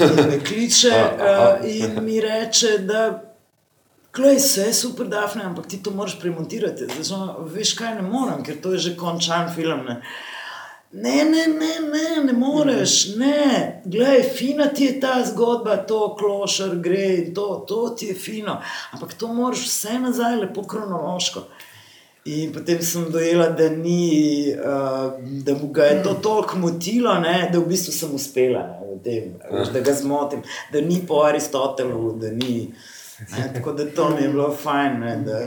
[0.00, 1.58] in me kliče Aha.
[1.60, 3.02] uh, in mi reče, da
[4.12, 6.84] Klej, vse je super, Dafne, ampak ti to moraš premontirati.
[7.00, 7.18] Zdaj,
[7.48, 9.86] veš kaj, ne morem, ker to je že končan film.
[9.88, 9.94] Ne,
[10.92, 13.82] ne, ne, ne, ne, ne moreš, ne.
[13.84, 18.60] Glej, fina ti je ta zgodba, to klošar gre, to, to ti je fino.
[18.92, 21.44] Ampak to moraš vse nazaj, lepo kronološko.
[22.24, 25.12] In potem sem dojela, da, ni, uh,
[25.42, 29.32] da mu ga je to toliko motilo, ne, da v bistvu sem uspela, ne, tem,
[29.72, 32.68] da ga zmotim, da ni po Aristotelu, da ni.
[33.32, 35.00] Ne, tako da to mi je bilo fajn.
[35.00, 35.40] Ne, da,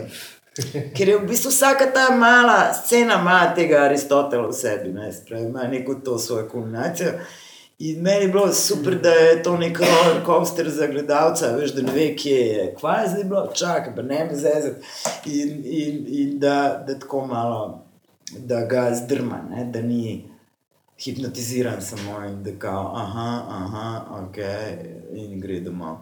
[0.95, 5.25] ker je v bistvu vsaka ta mala scena ima tega Aristotela v sebi, ne, se
[5.25, 7.11] pravi, ima neko to svojo kulminacijo.
[7.79, 11.81] In meni je bilo super, da je to nek roller coaster za gledalca, veš, da
[11.81, 12.75] ne ve, kje je.
[12.79, 14.85] Kva je zdaj bilo, čakaj, pa ne me zezati.
[15.25, 17.83] In, in, in da, da tako malo,
[18.31, 20.23] da ga zdrma, ne, da ni
[20.97, 24.37] hipnotiziran samo in da kao, aha, aha, ok,
[25.11, 25.97] in gre domov.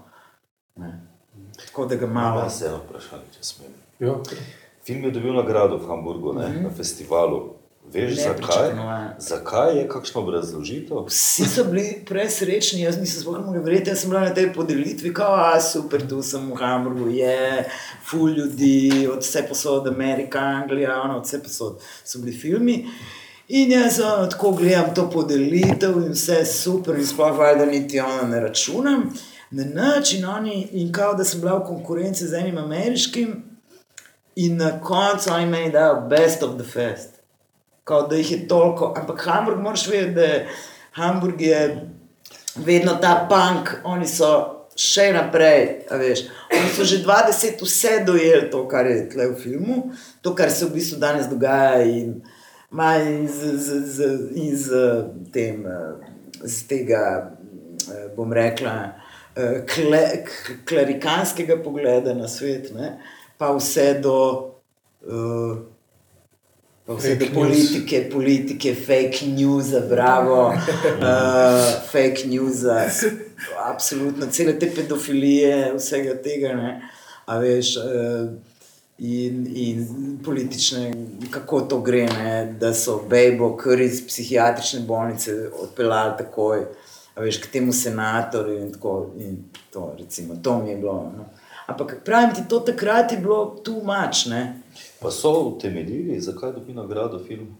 [0.75, 0.99] Ne.
[1.65, 2.35] Tako da ga malo.
[2.35, 3.73] Malo se eno vprašanje, če smem.
[4.03, 4.19] Ja,
[4.85, 7.53] Film je dobil nagrado v Hamburgu ne, na festivalu.
[7.93, 8.71] Veš, zakaj?
[9.19, 11.05] Zakaj je kakšno obrazložitev?
[11.07, 15.13] Vsi so bili presrečni, jaz nisem sploh mogel verjeti, jaz sem bila na tej podelitvi,
[15.13, 17.65] kao, a super, tu sem v Hamburgu, je,
[18.07, 22.77] full ljudi, od vse posod, Amerika, Anglija, ono, od vse posod so bili filmi.
[23.47, 27.99] In jaz ono, tako gledam to podelitev in vse je super, in sploh valjda niti
[27.99, 29.09] ono ne računam.
[29.51, 33.52] Na nič in oni, in kao da sem bila v konkurenci z enim ameriškim,
[34.35, 37.09] in na koncu oni meni dajo best of the fest.
[37.83, 40.27] Kao da jih je toliko, ampak Hamburg, moraš vedeti, da
[40.91, 41.89] Hamburg je
[42.55, 45.85] vedno ta punk, oni so še naprej.
[45.91, 49.77] Oni so že 20 vse dojeli to, kar je tle v filmu,
[50.21, 51.83] to, kar se v bistvu danes dogaja.
[51.83, 52.21] In,
[52.73, 54.69] iz, z, z, iz
[55.33, 55.65] tem,
[56.41, 57.33] z tega,
[58.15, 58.93] bom rekla,
[59.35, 60.01] eh, kle,
[60.65, 62.97] klerikanskega pogleda na svet, ne,
[63.43, 64.19] pa vse do.
[65.03, 65.57] Uh,
[66.85, 70.55] Pa vse Fake te politike, politike, fake news, bravo, uh,
[71.91, 72.65] fake news,
[73.65, 76.73] absolutno, cele te pedofilije, vsega tega, ne,
[77.25, 78.25] a veš, uh,
[78.99, 79.85] in, in
[80.25, 80.89] politične,
[81.31, 86.65] kako to gre, ne, da so Bejbo kar iz psihiatrične bolnice odpeljali takoj,
[87.15, 89.39] a veš, k temu senatorju in tako, in
[89.71, 91.31] to, recimo, to mi je bilo, no.
[91.65, 94.59] Ampak pravim ti, to takrat je bilo tu mač, ne.
[94.99, 97.55] Pa so utemeljili, zakaj dobi nagrado film?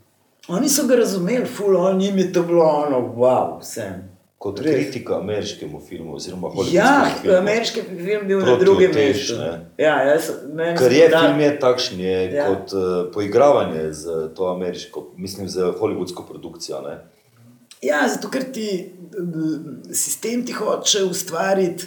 [0.47, 3.91] Oni so ga razumeli, ful, on njim je to bilo ono, wow, vse.
[4.37, 4.73] Kot Res.
[4.75, 7.37] kritika ameriškemu filmu, oziroma Ja, hollywoodskemu filmu.
[7.37, 9.33] ameriški film bil na drugem mestu.
[9.77, 10.31] Ja, jaz,
[10.77, 12.31] Ker je da- film je takšen, je Ja.
[12.33, 12.47] ja.
[12.49, 12.81] kot uh,
[13.13, 16.81] poigravanje z to ameriško, mislim, z hollywoodsko produkcijo.
[16.81, 16.97] Ne?
[17.81, 21.85] Ja, zato ker ti eh, sistem ti hoče ustvariti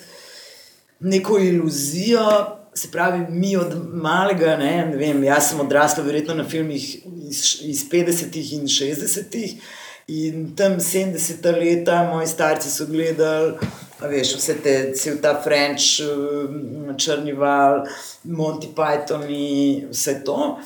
[1.01, 2.29] neko iluzijo.
[2.75, 6.85] Se pravi, mi od malega, ne, ne vem, jaz sem odrasla verjetno na filmih
[7.29, 9.55] iz, iz 50-ih in 60-ih.
[10.07, 13.55] In tam 70-ta leta, moji starci so gledali,
[14.01, 17.87] veš, vse te, cel ta French, eh, Črnival,
[18.25, 20.59] Monty Pythoni, vse to.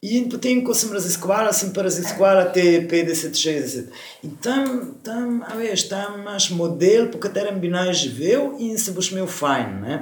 [0.00, 3.88] In potem, ko sem raziskovala, sem pa raziskovala te 50-60.
[4.22, 4.68] In tam,
[5.02, 9.72] tam, veš, tam imaš model, po katerem bi naj živel in se boš imel fajn.
[9.82, 9.96] Ne?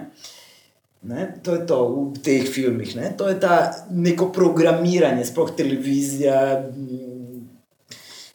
[1.09, 1.31] Ne?
[1.41, 1.79] To je to
[2.13, 2.93] v teh filmih.
[2.99, 3.15] Ne?
[3.17, 6.43] To je ta neko programiranje, sploh televizija,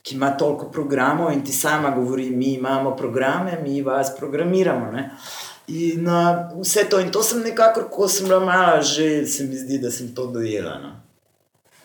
[0.01, 4.89] ki ima toliko programov in ti sama govori, mi imamo programe, mi vas programiramo.
[4.91, 5.11] Ne?
[5.67, 9.55] In uh, vse to, in to sem nekako, ko sem bila mala, že se mi
[9.55, 10.79] zdi, da sem to dojela.
[10.81, 11.00] No?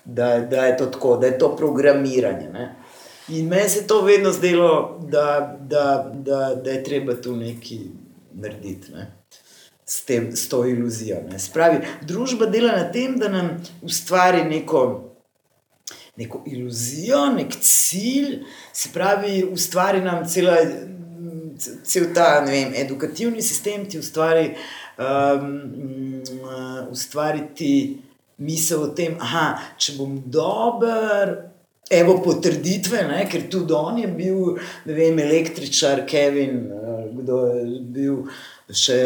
[0.07, 2.49] Da, da je to tako, da je to programiranje.
[2.49, 2.77] Ne?
[3.29, 7.79] In meni se je to vedno zdelo, da, da, da, da je treba tu nekaj
[8.35, 8.93] narediti.
[8.93, 9.17] Ne?
[9.87, 11.23] s, tem, s to iluzijo.
[11.31, 11.39] Ne.
[11.39, 13.53] Spravi, družba dela na tem, da nam
[13.83, 14.83] ustvari neko,
[16.17, 18.41] neko iluzijo, nek cilj,
[18.73, 20.57] se pravi, ustvari nam cela,
[21.85, 24.57] cel ta vem, edukativni sistem, ti ustvari,
[24.99, 26.23] um,
[26.91, 27.73] ustvari ti
[28.39, 31.37] misel o tem, da če bom dober.
[31.87, 34.57] Evo potrditve, ne, ker tudi on je bil,
[34.89, 38.17] ne vem, električar, Kevin, eh, kdo je bil
[38.75, 38.97] še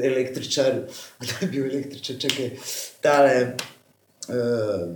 [0.00, 0.78] električar,
[1.20, 2.48] kdo je bil električar, čekaj,
[3.04, 3.34] tale
[4.32, 4.88] uh,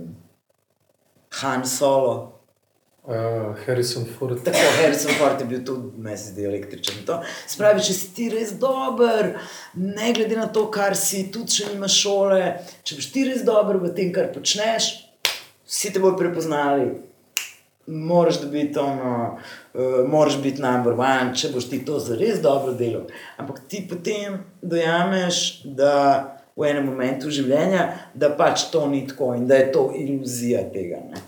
[1.43, 2.36] Han Solo.
[3.07, 4.43] Uh, Harrison Ford.
[4.43, 7.05] Tako, Harrison Ford je bil tudi, meni se zdi, električen.
[7.05, 7.21] to.
[7.47, 9.29] Se pravi, če si ti res dober,
[9.79, 12.41] ne glede na to, kar si, tudi če nimaš šole,
[12.83, 14.89] če boš ti res dober v tem, kar počneš,
[15.63, 16.89] vsi te bodo prepoznali.
[17.87, 23.07] Moraš biti ono, uh, moraš biti number one, če boš ti to zares dobro delal.
[23.39, 25.95] Ampak ti potem dojameš, da
[26.59, 31.05] v enem momentu življenja, da pač to ni tako in da je to iluzija tega.
[31.07, 31.26] Ne.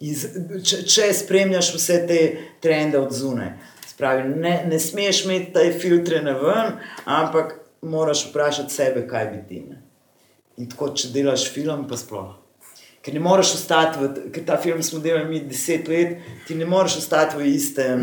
[0.00, 2.18] In z- Če, če spremljaš vse te
[2.62, 3.50] trende od zunaj,
[3.88, 9.40] spravi, ne, ne smeš imeti te filtre na ven, ampak moraš vprašati sebe, kaj bi
[9.48, 9.60] ti.
[9.70, 9.80] Ne.
[10.58, 12.36] In tako, če delaš film, pa sploh.
[13.02, 16.66] Ker ne moreš ostati, v, ker ta film smo delali mi deset let, ti ne
[16.66, 18.02] moreš ostati v istem.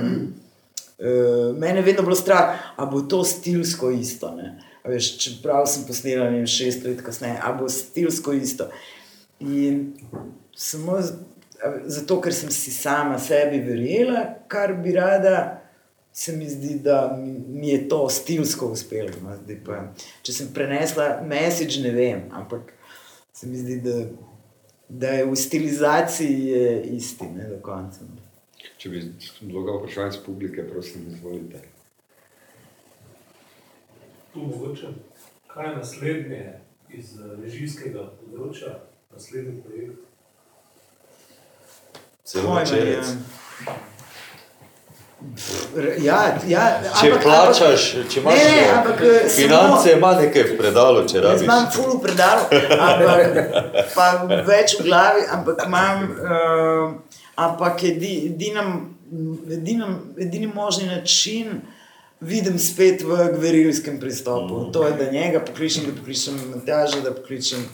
[0.95, 4.31] Uh, mene je vedno bilo strah, ali bo to stilsko isto.
[4.31, 4.53] ne.
[4.83, 8.67] A Veš, čeprav sem posnela ne vem, šest let kasneje, ali bo stilsko isto.
[9.39, 9.93] In
[10.55, 10.99] samo
[11.85, 15.61] zato, ker sem si sama sebi verjela, kar bi rada,
[16.15, 19.11] se mi zdi, da mi je to stilsko uspelo.
[19.23, 19.35] No.
[19.65, 19.81] Pa,
[20.23, 22.71] če sem prenesla message, ne vem, ampak
[23.35, 23.97] se mi zdi, da,
[24.89, 28.07] da je v stilizaciji je isti, ne do konca.
[28.07, 28.23] no.
[28.77, 29.01] Če bi
[29.41, 31.61] bilo ga vprašanje iz publike, prosim, izvolite.
[34.33, 34.91] Tu mogoče,
[35.51, 36.41] kaj je naslednje
[36.95, 37.13] iz
[37.43, 38.75] režijskega področja,
[39.11, 40.04] naslednji projekt?
[42.25, 43.05] Celo večerec.
[45.99, 46.63] Ja, ja,
[46.93, 51.07] Če ampak- plačaš, če imaš Ne, ne, ampak, eh, finance, samo- ima nekaj v predalu,
[51.07, 51.41] če rabiš.
[51.41, 52.41] imam ful v predalu,
[52.79, 53.53] ampak
[53.95, 54.05] pa
[54.43, 56.93] več v glavi, ampak imam, uh,
[57.37, 58.69] ampak edi, edinem,
[59.49, 61.61] edinem, edini možni način
[62.21, 64.71] vidim spet v gverilskem pristopu.
[64.71, 67.65] To je, da njega pokličem, da pokličem Matjaža, da pokličem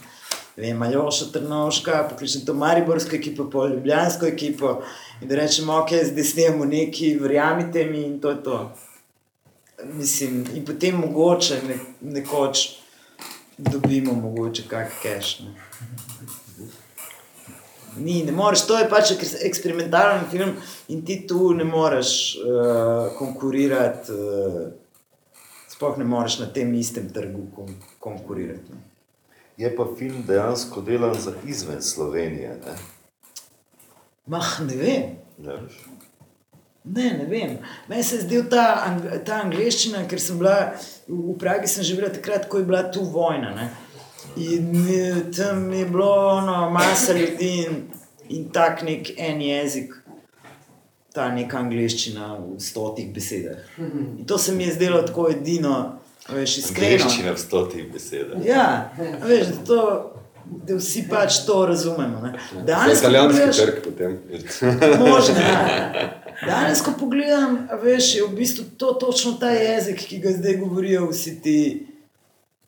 [0.56, 4.82] vem, Aljoša Trnovška, pokličem to Mariborsko ekipo, pa Ljubljansko ekipo
[5.22, 8.58] in da rečem, ok, zdaj snemamo nekaj, verjamite mi in to je to.
[9.84, 12.68] Mislim, in potem mogoče ne, nekoč
[13.58, 15.40] dobimo mogoče kak cash.
[15.40, 15.54] Ne.
[17.96, 20.54] Ni, ne moreš, to je pač ek- eksperimentalen film
[20.88, 24.62] in ti tu ne moreš uh, konkurirati, uh,
[25.68, 28.72] sploh ne moreš na tem istem trgu kon konkurirati.
[28.72, 28.91] Ne.
[29.62, 32.48] Je pa film dejansko delan za izven Slovenije.
[32.48, 32.72] Ne?
[34.26, 35.02] Mah, ne vem.
[35.38, 35.76] Ne, veš.
[36.84, 37.58] Ne, ne vem.
[37.88, 40.72] Meni se je zdela ta, ang ta angliščina, ker sem bila
[41.06, 43.54] v Pragi, sem živela takrat, ko je bila tu vojna.
[43.54, 43.68] Ne?
[44.42, 47.80] In eh, tam je bilo no, masa ljudi in,
[48.34, 49.94] in tak nek en jezik,
[51.14, 53.62] ta neka angliščina v stotih besedah.
[53.78, 56.92] In to se mi je zdelo tako edino, veš, iskreno.
[56.94, 58.44] Angliščina v stotih besedah.
[58.44, 59.78] Ja, veš, to,
[60.44, 62.20] da vsi pač to razumemo.
[62.20, 62.32] ne.
[62.64, 64.18] Danes, italijanski pogledaš- trg potem.
[65.00, 65.34] Možno.
[65.36, 66.18] ja.
[66.42, 71.08] Danes, ko pogledam, veš, je v bistvu to točno ta jezik, ki ga zdaj govorijo
[71.08, 71.86] vsi ti,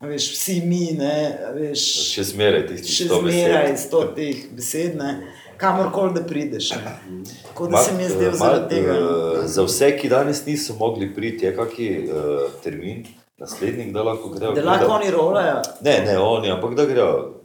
[0.00, 1.16] veš, vsi mi, ne,
[1.54, 1.82] veš,
[2.12, 3.82] Še zmeraj tistih še 100 zmeraj besed.
[3.82, 5.10] sto teh besed, ne,
[5.56, 6.70] kamorkoli da prideš.
[6.72, 6.94] Ne.
[7.44, 8.94] Tako da Ma- se mi je zdel eh, zaradi Mark, tega.
[9.40, 12.16] eh, Za vse, ki danes niso mogli priti, je kakšen uh,
[12.62, 13.02] termin,
[13.38, 14.52] naslednji, da lahko grejo.
[14.52, 15.62] Da lahko oni rolajo.
[15.80, 17.40] Ne, ne oni, ampak da grejo.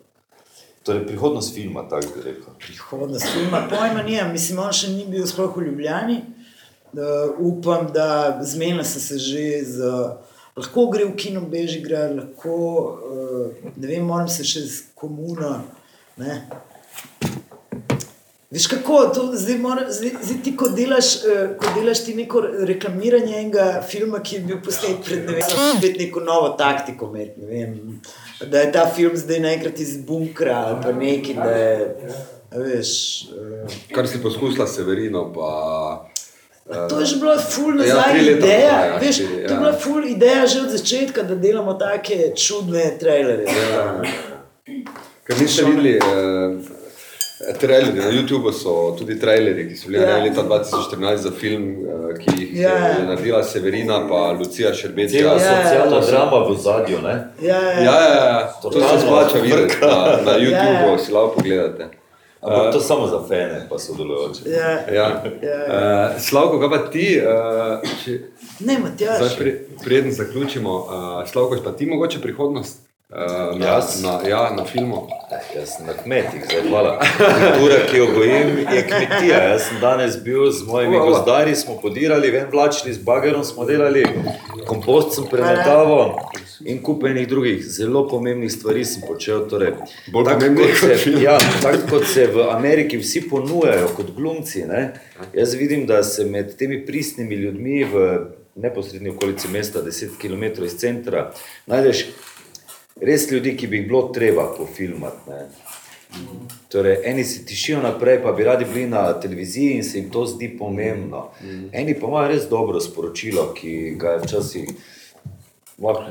[0.84, 2.54] Torej, prihodnost filma, tako bi rekel.
[2.60, 6.22] prihodnost filma, pojma nimam, mislim, on še ni bil sploh v Ljubljani.
[6.90, 9.92] Uh, upam, da zmenila sem se že z.
[10.58, 12.56] Lahko gre v kino Bežigrad, lahko,
[13.06, 15.60] uh, ne vem, moram se še z komuno.
[16.18, 16.42] Ne.
[18.52, 22.40] Veš kako, to zdaj, mora, zdaj, zdaj ti, ko delaš, uh, ko delaš ti neko
[22.66, 25.44] reklamiranje enega filma, ki je bil posnet pred ne vem,
[25.78, 28.00] spet neko novo taktiko, med, ne vem,
[28.44, 31.76] da je ta film zdaj naenkrat iz bunkra ali pa neki, da je,
[32.56, 32.90] veš.
[33.30, 35.52] Uh, Kar si poskusila, Severino, pa.
[36.66, 38.72] eh, To je že bila ful Ja, nazaj leta ideja.
[38.72, 39.60] nazaj, ja, Veš, štiri, to je ja.
[39.60, 43.46] bila ful ideja že od začetka, da delamo take čudne trailerje.
[43.46, 44.02] Ja.
[45.24, 46.79] Ker niste videli, eh,
[47.60, 50.10] trailerji na YouTubu so tudi trailerji, ki so bili Ja.
[50.10, 50.24] ja.
[50.24, 51.78] leta 2014 za film,
[52.12, 52.70] eh, ki jih Ja.
[52.70, 55.22] je naredila Severina pa Lucija Šerbecija.
[55.22, 57.28] Cela Ja, socialna to so- drama v zadju, ne?
[57.42, 59.88] Ja, ja, Ja, ja, ja, to se Totalno splača videti na,
[60.26, 60.98] na YouTubu, Ja, ja.
[60.98, 61.88] si lahko pogledate.
[62.42, 64.40] Ampak to samo za fene, pa sodelujoče.
[64.48, 64.70] ja.
[64.94, 65.08] Ja.
[65.42, 66.10] Ja.
[66.16, 68.20] Uh, Slavko, kaj pa ti, uh, če,
[68.60, 69.38] Ne, Matjaš.
[69.38, 69.52] pri,
[69.84, 70.86] preden zaključimo, uh,
[71.30, 74.02] Slavko, pa ti mogoče prihodnost uh, na, Jaz?
[74.04, 75.08] na, ja, na filmu?
[75.32, 77.00] Eh, Jaz sem na kmetih, zdaj hvala.
[77.44, 79.38] Kultura, ki jo gojim, je kmetija.
[79.52, 81.10] Jaz sem danes bil z mojimi Hvala.
[81.10, 84.06] gozdarji, smo podirali, ven vlačili z bagerom, smo delali,
[84.68, 86.16] kompost sem premetaval
[86.66, 89.46] in kupenih drugih zelo pomembnih stvari sem počel.
[89.50, 89.74] Torej,
[90.14, 94.90] Bolj tako kot se, ja, tako kot se v Ameriki vsi ponujajo kot glumci, ne?
[95.34, 98.04] jaz vidim, da se med temi pristnimi ljudmi v
[98.60, 101.30] neposrednji okolici mesta, 10 km iz centra,
[101.66, 102.06] najdeš
[103.02, 105.30] res ljudi, ki bi jih bilo treba pofilmati.
[105.30, 105.48] ne.
[106.70, 110.26] Torej, eni se tišijo naprej, pa bi radi bili na televiziji in se jim to
[110.26, 111.30] zdi pomembno.
[111.72, 114.70] Eni pa imajo res dobro sporočilo, ki ga je včasih.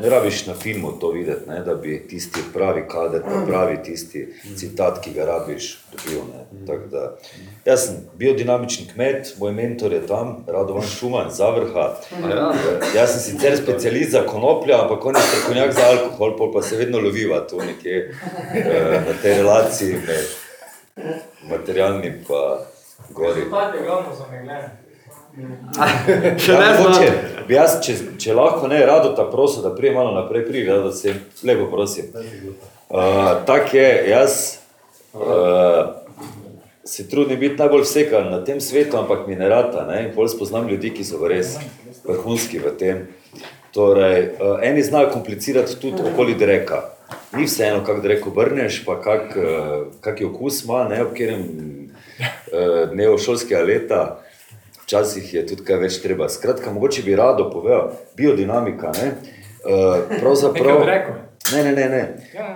[0.00, 4.22] Ne rabiš na filmu to videti, ne, da bi tisti pravi kader, pravi tisti
[4.56, 6.22] citat, ki ga rabiš, dobil.
[6.90, 7.02] Da,
[7.64, 11.90] jaz sem biodinamični kmet, moj mentor je tam, Radovan Šuman, Zavrha.
[12.30, 12.48] Ja.
[12.94, 16.76] Jaz sem sicer specialist za konopljo, ampak on je strokovnjak za alkohol, pol pa se
[16.76, 18.14] vedno loviva tu nekje
[18.54, 21.08] eh, na tej relaciji med
[21.50, 23.40] materialnim in gori.
[23.40, 24.87] Rezultat je glavno zameglen.
[26.42, 27.10] Še Ja, ne mogoče
[27.48, 30.92] bi jaz, če, če lahko ne, rado ta prosim, da prije malo naprej pride, da
[30.92, 31.14] se
[31.46, 32.10] lepo prosim.
[32.12, 34.36] Uh, Tako je, jaz
[35.14, 35.94] uh,
[36.84, 39.86] se trudim biti najbolj vsekan na tem svetu, ampak mi ne rata.
[39.88, 40.02] Ne?
[40.06, 41.56] In bolj spoznam ljudi, ki so res
[42.04, 43.02] vrhunski v tem.
[43.76, 46.84] Torej, uh, eni znajo komplicirati tudi okoli dreka.
[47.36, 51.44] Ni vseeno, kako dreko obrneš, pa kak, uh, kak je okus ima, ne ob katerem
[51.44, 54.02] uh, dnevu šolskega leta.
[54.88, 56.30] Včasih je tudi kaj več treba.
[56.32, 58.88] Skratka, mogoče bi rado povedal, biodinamika.
[58.96, 59.08] Ne?
[59.60, 60.80] Uh, pravzaprav,
[61.52, 62.00] ne, ne, ne, ne.
[62.32, 62.46] Ja.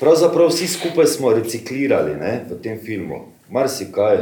[0.00, 3.20] Pravzaprav vsi skupaj smo reciklirali ne, v tem filmu.
[3.54, 4.18] Marsikaj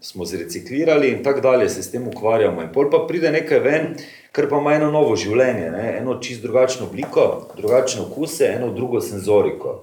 [0.00, 2.62] smo zreciklirali in tako dalje, se s tem ukvarjamo.
[2.62, 3.90] In pol pa pride nekaj ven,
[4.30, 5.88] kar pa ima eno novo življenje, ne?
[5.98, 9.80] eno čist drugačno obliko, drugačne okuse, eno drugo senzoriko.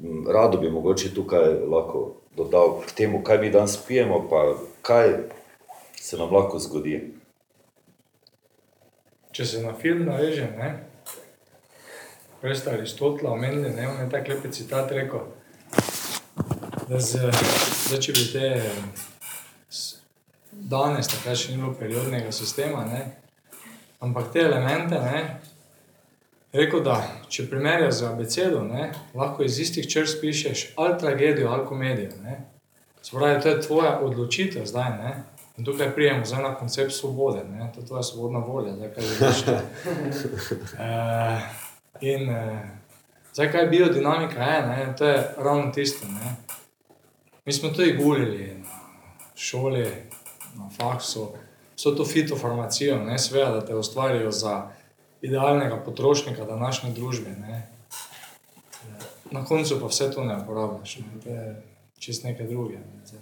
[0.00, 2.06] Mm, Rado bi mogoče tukaj lahko
[2.40, 4.46] dodal k temu, kaj mi danes pijemo, pa
[4.82, 5.12] kaj
[6.02, 6.96] se nam lahko zgodi.
[9.32, 10.72] Če se na film naveže, ne,
[12.42, 15.22] prej ste Aristotela omenili, ne, on je tak lep citat rekel,
[16.88, 17.30] da z,
[17.86, 18.48] zdaj, če bi te
[19.70, 20.02] s-
[20.52, 23.04] danes, takrat še ni bilo periodnega sistema, ne,
[24.00, 25.22] ampak te elemente, ne,
[26.52, 26.98] rekel, da
[27.30, 32.40] če primerjaš z abecedo, ne, lahko iz istih črst pišeš ali tragedijo, ali komedijo, ne.
[33.02, 34.90] Spravi, to je tvoja odločitev zdaj.
[34.98, 35.12] Ne?
[35.56, 37.70] In tukaj prijemo zdaj na koncept svobode, ne?
[37.74, 39.42] to je tvoja svobodna volja, zdaj kaj želiš.
[39.46, 39.58] Uh,
[42.12, 42.58] in uh,
[43.32, 44.94] zdaj kaj biodinamika je, ne?
[44.98, 46.06] to je ravno tisto.
[46.08, 46.36] Ne?
[47.44, 48.80] Mi smo tudi gulili na
[49.34, 49.86] šoli,
[50.54, 51.32] na faksu,
[51.76, 54.70] vso to fitofarmacijo, ne sve, da te ustvarijo za
[55.22, 57.30] idealnega potrošnika današnje družbe.
[57.30, 57.68] Ne?
[59.30, 61.20] Na koncu pa vse to ne uporabljaš, ne?
[61.24, 61.62] to je
[61.98, 62.78] čist nekaj drugega.
[62.78, 63.06] Ne?
[63.06, 63.20] Zdaj.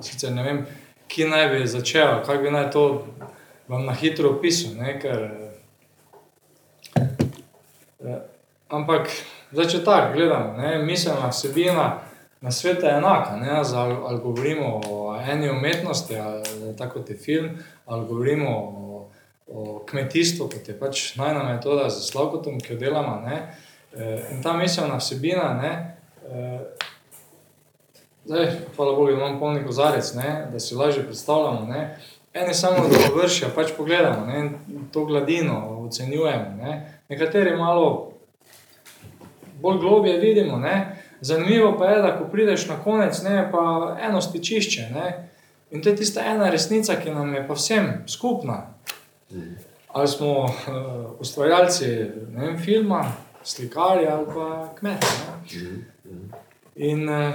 [0.00, 0.66] Sicer ne vem,
[1.08, 2.84] kje naj bi začel, kako bi naj to
[3.68, 4.74] vam na hitro opisal.
[4.78, 5.30] Ne, ker,
[8.04, 8.20] eh,
[8.68, 9.10] ampak,
[9.52, 11.88] zdaj, če tako gledamo, ne, miselna vsebina
[12.40, 13.36] na svetu je enaka.
[13.36, 17.50] Ne, ali, ali govorimo o eni umetnosti, ali tako kot je film,
[17.86, 19.08] ali govorimo o,
[19.48, 23.20] o kmetijstvu, kot je pač najna metoda za slavkotom, ki jo delamo.
[23.26, 23.54] Ne,
[23.96, 25.54] eh, in ta miselna vsebina.
[25.62, 25.96] Ne,
[26.30, 26.79] eh,
[28.24, 31.66] Zdaj, hvala Bogu, da imam polni kozarec, ne, da si lažje predstavljamo.
[31.66, 31.98] Ne.
[32.34, 34.50] Eni samo do vršja, pač pogledamo ne,
[34.92, 36.56] to gladino, ocenjujemo.
[36.62, 37.00] Ne.
[37.08, 38.12] Nekateri malo
[39.60, 40.58] bolj globje vidimo.
[40.58, 40.96] Ne.
[41.20, 44.88] Zanimivo pa je, da ko prideš na konec, ne, pa eno stičišče.
[44.94, 45.30] Ne.
[45.70, 48.74] In to je tista ena resnica, ki nam je pa vsem skupna.
[49.88, 50.50] Ali smo uh,
[51.18, 51.86] ustvarjalci
[52.36, 53.12] vem, filma,
[53.42, 55.06] slikari ali pa kmeti.
[56.74, 57.34] In uh,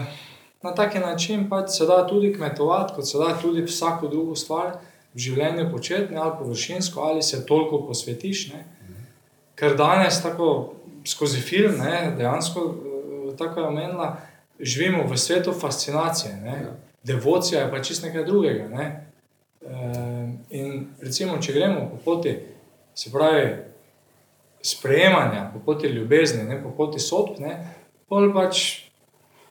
[0.66, 4.78] na taki način pač se da tudi kmetovati, kot se da tudi vsako drugo stvar
[5.14, 8.48] v življenju početi, ne, ali površinsko, ali se toliko posvetiš.
[8.54, 8.66] Ne.
[9.56, 10.74] Ker danes, tako
[11.08, 14.10] skozi film, ne, dejansko eh, tako je omenila,
[14.60, 16.36] živimo v svetu fascinacije.
[16.44, 16.58] Ne.
[17.04, 18.68] Devocija je pa čist nekaj drugega.
[18.68, 18.86] Ne.
[19.62, 19.76] E,
[20.50, 22.34] in recimo, če gremo po poti,
[22.96, 23.50] se pravi,
[24.66, 27.38] sprejemanja, po poti ljubezni, ne, po poti sodb,
[28.10, 28.85] pol pač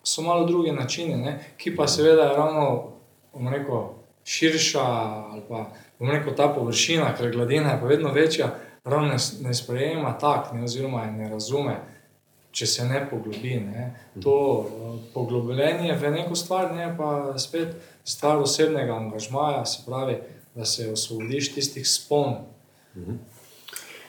[0.05, 2.93] so malo druge načine, ne, ki pa seveda je ravno
[3.51, 3.89] rekel,
[4.25, 5.67] širša ali pa
[6.01, 11.03] rekel, ta površina, ker gladina je pa vedno večja, ravno ne, ne sprejema tako, oziroma
[11.05, 11.77] je ne razume,
[12.51, 13.57] če se ne poglobi.
[13.61, 13.91] Ne.
[14.23, 14.37] To
[15.15, 17.75] poglobljenje v neko stvar, ne pa spet
[18.05, 20.19] stvar osebnega angažmaja, se pravi,
[20.55, 22.37] da se osvobodiš tistih spon.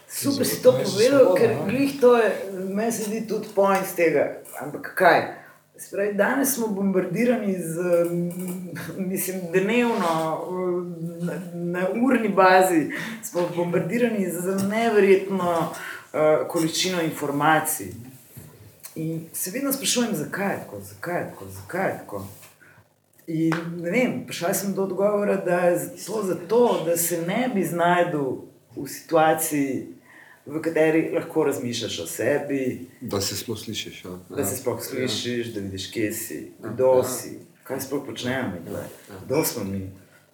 [0.07, 2.29] Super si to povedal, ker glih to je,
[2.69, 4.27] meni se zdi tudi point tega.
[4.61, 5.44] Ampak kaj?
[5.77, 7.79] Spravi, danes smo bombardirani z,
[8.97, 9.95] mislim, dnevno,
[11.21, 12.91] na, na urni bazi,
[13.23, 17.87] smo bombardirani z neverjetno uh, količino informacij.
[18.95, 22.27] In se vedno sprašujem, zakaj je tako, zakaj je tako, zakaj je tako.
[23.27, 27.63] In ne vem, prišel sem do odgovora, da je to zato, da se ne bi
[27.63, 28.35] znašel
[28.75, 29.87] v situaciji,
[30.45, 32.87] v kateri lahko razmišljaš o sebi.
[33.01, 34.05] Da se sploh slišiš.
[34.05, 34.11] Ja.
[34.29, 35.53] Da se sploh slišiš, ja.
[35.53, 37.03] da vidiš, kje si, kdo ja.
[37.03, 38.51] si, kaj sploh počnemo,
[39.25, 39.91] kdo smo mi.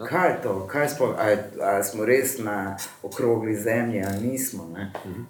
[0.10, 4.76] Kaj je to, kaj sploh, ali, ali smo res na okrogli zemlji, ali nismo.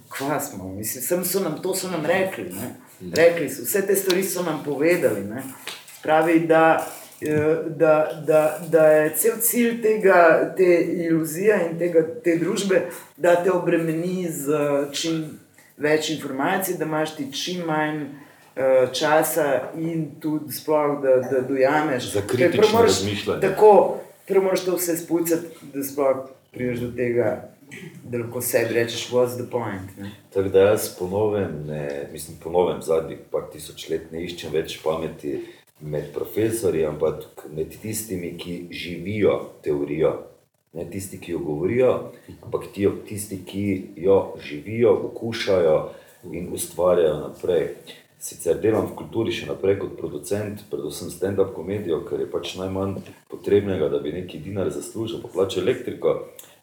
[0.09, 2.49] Kva smo, mislim, sem so nam to so nam rekli.
[2.49, 2.75] Ne?
[3.13, 5.23] rekli so, vse te stvari so nam povedali.
[5.23, 5.43] Ne?
[6.03, 6.87] Pravi, da
[7.77, 12.81] da, da, da je cel cilj tega, te iluzije in tega, te družbe,
[13.17, 14.57] da te obremeni z
[14.91, 15.21] čim
[15.77, 22.11] več informacij, da imaš ti čim manj uh, časa in tudi sploh, da, da dojameš.
[22.13, 23.41] Za kritično razmišljanje.
[23.41, 27.31] Tako, prvo moraš to vse spucati, da sploh prideš do tega.
[28.03, 29.93] Da lahko sebi rečeš, what's the point.
[30.33, 35.37] Tako da jaz ponovem, ne, mislim, ponovem zadnjih par tisoč let ne iščem več pameti,
[35.81, 40.13] med profesori, ampak med tistimi, ki živijo teorijo.
[40.73, 42.11] Ne tisti, ki jo govorijo,
[42.41, 42.69] ampak
[43.07, 43.65] tisti, ki
[43.95, 45.89] jo živijo, okušajo
[46.31, 47.67] in ustvarjajo naprej.
[48.21, 52.99] Sicer delam v kulturi še naprej kot producent, predvsem stand-up komedijo, ker je pač najmanj
[53.33, 56.13] potrebnega, da bi neki dinar zaslužil, pa plače elektriko,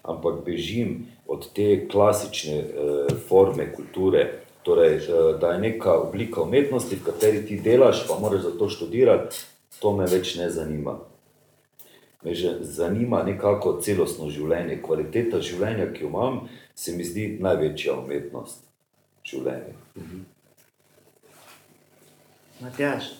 [0.06, 4.28] ampak bežim od te klasične eh, forme kulture,
[4.68, 8.68] Torej, eh, da je neka oblika umetnosti, v kateri ti delaš, pa moraš za to
[8.68, 9.36] študirati,
[9.80, 10.98] to me več ne zanima.
[12.24, 16.36] Me že zanima nekako celostno življenje, kvaliteta življenja, ki jo imam,
[16.74, 18.60] se mi zdi največja umetnost
[19.24, 19.72] življenja.
[19.96, 20.20] Mhm.
[22.60, 23.12] Matjaš.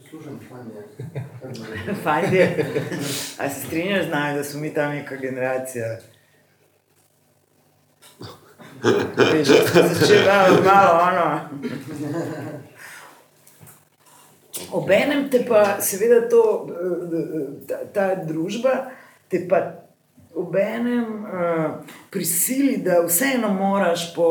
[0.00, 0.40] Poslušam,
[2.02, 2.48] fajn je.
[3.38, 5.98] A se strinjaš z nami, da smo mi ta neka generacija?
[8.82, 11.40] Začela je malo ono.
[14.72, 16.68] Obenem te pa, seveda, to,
[17.68, 18.90] ta, ta družba
[19.28, 19.86] te pa
[20.34, 21.70] obenem uh,
[22.10, 24.28] prisili, da vseeno moraš po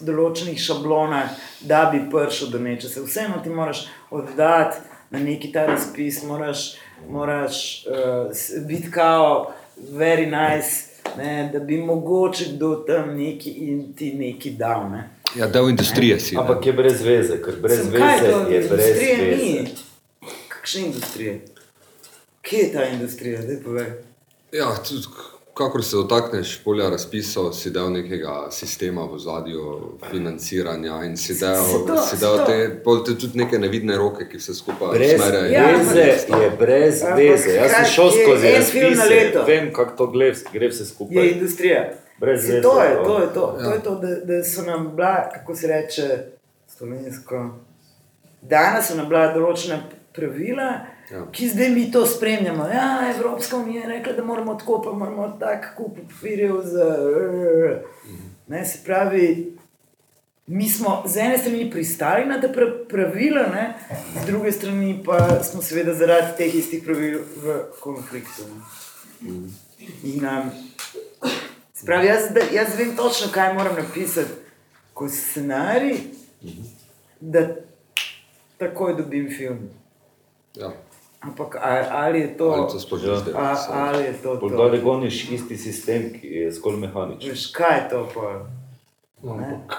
[0.00, 1.34] določenih šablonah,
[1.66, 3.02] da bi prišel do nečesa.
[3.04, 4.80] Vseeno ti moraš oddati
[5.10, 6.76] na neki ta razpis, moraš,
[7.08, 8.30] moraš uh,
[8.68, 9.50] biti kao,
[9.92, 14.90] very nice, ne, da bi mogoče kdo tam neki in ti neki dal.
[14.90, 15.10] Ne.
[15.36, 16.36] Ja, del industrije si.
[16.36, 18.38] Ampak je brez veze, ker brez Sem, veze to?
[18.48, 19.36] je brez Industrije veze.
[19.38, 19.68] ni.
[20.48, 21.40] Kakšne industrije?
[22.42, 23.40] Kje je ta industrija?
[23.42, 23.86] Daj povej.
[24.52, 25.06] Ja, tudi,
[25.54, 29.62] kakor se dotakneš polja razpisov, si del nekega sistema v zadju
[30.10, 32.56] financiranja in si del, Se to- si se del te,
[33.04, 35.52] te tudi neke nevidne roke, ki vse skupaj Brez usmerjajo.
[35.52, 37.50] Ja, veze je brez veze.
[37.50, 39.44] Jaz sem šel je skozi en film na razpise, leto?
[39.44, 41.28] vem, kako to gre, gre vse Je skupaj.
[41.28, 41.90] industrija.
[42.18, 43.04] Brez Se veze, to je no.
[43.04, 43.56] to, je to.
[43.58, 43.64] Ja.
[43.64, 46.24] to, je to da, da so nam bila, kako se reče,
[46.68, 47.50] slovensko.
[48.42, 49.78] Danes so nam bila določena
[50.12, 51.26] pravila, Ja.
[51.32, 52.66] ki zdaj mi to spremljamo.
[52.66, 56.60] Ja, Evropska unija je rekla, da moramo tako, pa moramo tako kupiti papirjev.
[56.62, 56.96] Za,
[58.46, 59.56] ne, se pravi,
[60.46, 63.74] mi smo z ene strani pristali na ta pra- pravila, ne,
[64.22, 68.42] z druge strani pa smo seveda zaradi teh istih pravil v konfliktu.
[69.20, 69.30] Ne.
[70.04, 70.50] In, um,
[71.74, 74.28] Spravi, jaz, jaz vem točno, kaj moram napisati
[74.94, 75.96] kot scenarij,
[77.20, 77.46] da
[78.58, 79.58] takoj dobim film.
[80.56, 80.72] Ja.
[81.20, 81.56] Ampak
[81.90, 83.22] ali, je to, Ali to sploh Ja.
[83.34, 84.48] a, ali je to, to?
[84.48, 87.30] da goniš isti sistem, ki je zgolj mehaničen.
[87.30, 88.08] Veš, kaj je to?
[88.14, 88.46] Pa?
[89.30, 89.76] Ampak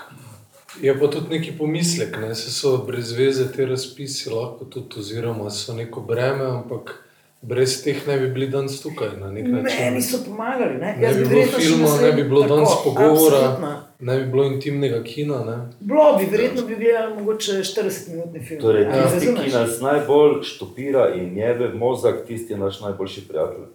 [0.82, 2.36] je pa tudi neki pomislek, ne?
[2.36, 7.04] se so brez veze te razpisi lahko tudi, oziroma so neko breme, ampak
[7.42, 9.78] brez teh ne bi bili danes tukaj na nek način.
[9.80, 10.78] Meni so pomagali.
[10.78, 13.82] Ne, Ne bi bilo filma, ne bi bilo tako, danes pogovora, absolutno.
[14.00, 15.44] ne bi bilo intimnega kina.
[15.46, 15.58] Ne?
[15.80, 18.62] Bilo bi, verjetno bi gledali mogoče 40-minutni film.
[18.62, 23.66] Torej, Ja, tisti, ki nas najbolj štopira in jebe mozak, tisti je naš najboljši prijatelj.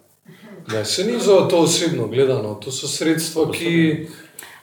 [0.73, 4.07] Ne, se ni za to osebno gledano, to so sredstva, ki,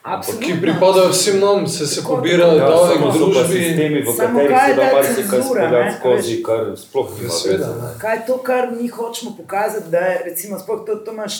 [0.04, 0.46] Absolutno.
[0.46, 2.56] ki pripadajo vsem nam, se, se Tako, pobira tako.
[2.56, 3.54] Ja, davek samo v so družbi.
[3.54, 6.64] sistemi, v Samo katerih kaj se je da ta marsikaj cenzura, ne, speljati skozi, kar
[6.76, 7.58] sploh veze.
[7.58, 7.88] ne.
[7.98, 11.34] Kaj je to, kar mi hočemo pokazati, da je recimo, sploh to, to imaš,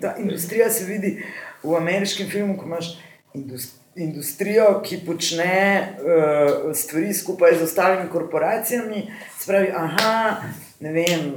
[0.00, 1.24] ta industrija se vidi
[1.62, 2.98] v ameriškem filmu, ko imaš
[3.34, 5.52] indus- industrijo, ki počne
[5.92, 9.04] uh, stvari skupaj z ostalimi korporacijami.
[9.38, 10.36] Se pravi, aha,
[10.80, 11.28] ne vem,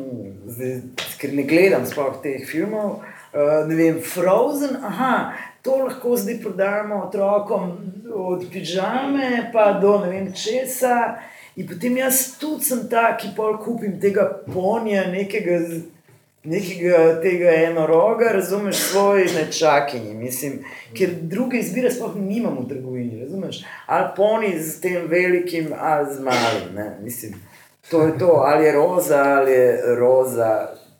[0.47, 0.81] zdaj,
[1.17, 3.01] ker ne gledam sploh teh filmov.
[3.33, 5.33] Uh, ne vem, Frozen, aha,
[5.65, 7.71] to lahko zdaj prodajamo otrokom
[8.13, 11.15] od pižame pa do ne vem česa.
[11.55, 15.59] In potem jaz tudi sem ta, ki pol kupim tega ponja, nekega,
[16.43, 20.13] nekega tega enoroga, razumeš, svoj nečakinji.
[20.13, 20.59] Mislim,
[20.97, 23.63] ker druge izbire sploh nimamo v trgovini, razumeš?
[23.87, 26.75] Ali poni z tem velikim, ali z malim.
[26.75, 26.89] Ne?
[27.01, 27.39] Mislim,
[27.89, 30.51] to je to, ali je roza, ali je roza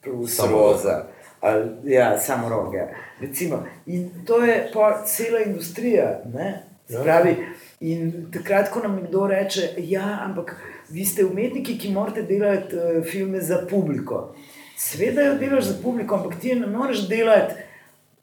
[0.03, 1.03] plus Samo roza.
[1.45, 2.87] Ali, ja, samo roge.
[3.21, 3.63] Recimo.
[3.85, 6.21] In to je pa cela industrija.
[6.33, 6.63] Ne?
[6.89, 7.35] Se Pravi,
[7.79, 10.55] in takrat, ko nam nekdo reče, ja, ampak
[10.89, 14.35] vi ste umetniki, ki morate delati uh, filme za publiko.
[14.77, 17.53] Sveda jo delaš za publiko, ampak ti ne moreš delati.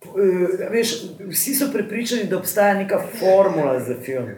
[0.04, 0.94] Uh, veš,
[1.30, 4.30] vsi so prepričani, da obstaja neka formula za film.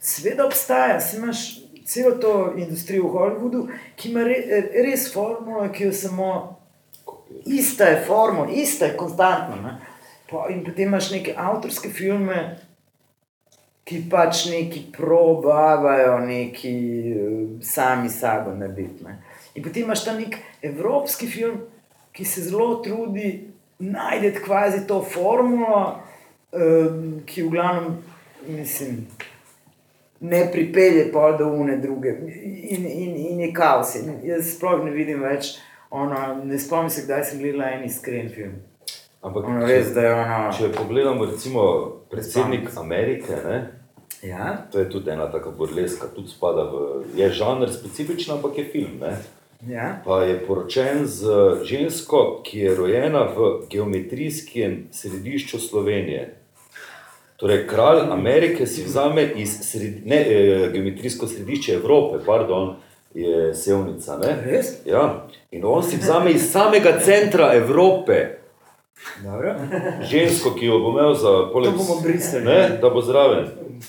[0.00, 1.44] Sveda obstaja, si imaš
[1.86, 3.66] celo to industrijo v Hollywoodu,
[3.96, 6.57] ki ima re, res formulo, ki jo samo
[7.46, 9.56] ista je formula, ista je konstantna.
[9.62, 9.76] Ne?
[10.30, 12.58] Pa, in potem imaš neke avtorske filme,
[13.88, 16.74] ki pač neki probavajo, neki
[17.12, 19.04] eh, sami sabo narediti.
[19.04, 19.18] ne.
[19.54, 21.62] In potem imaš ta nek evropski film,
[22.12, 23.48] ki se zelo trudi
[23.78, 26.00] najti kvazi to formulo,
[26.52, 27.96] um, ki v glavnem,
[28.48, 29.06] mislim,
[30.20, 33.94] ne pripelje pa do une druge in, in, in je kaos.
[33.94, 35.56] In jaz sploh ne vidim več,
[35.90, 38.52] ono, ne spomnim se, kdaj sem gledala en iskren film.
[39.22, 40.52] Ampak Ono, če- res, da je ono.
[40.52, 41.62] Če pogledamo, recimo,
[42.10, 43.58] predsednik Amerike, ne,
[44.22, 46.78] Ja, to je tudi ena taka burleska, tudi spada v,
[47.14, 48.98] je žanr specifičen, ampak je film.
[49.00, 49.12] Ne.
[49.68, 50.00] ja.
[50.04, 51.22] Pa je poročen z
[51.62, 56.34] žensko, ki je rojena v geometrijskem središču Slovenije.
[57.36, 62.74] Torej, kralj Amerike si vzame iz sred, ne, eh, geometrijsko središče Evrope, pardon,
[63.22, 64.18] je Sevnica.
[64.18, 64.36] Ne?
[64.44, 64.66] Res?
[64.86, 65.26] Ja.
[65.50, 68.38] In on si vzame iz samega centra Evrope
[69.24, 69.54] Dobro.
[70.02, 71.72] žensko, ki jo bo imel za poleg.
[72.44, 73.48] Ne, da bo zraven.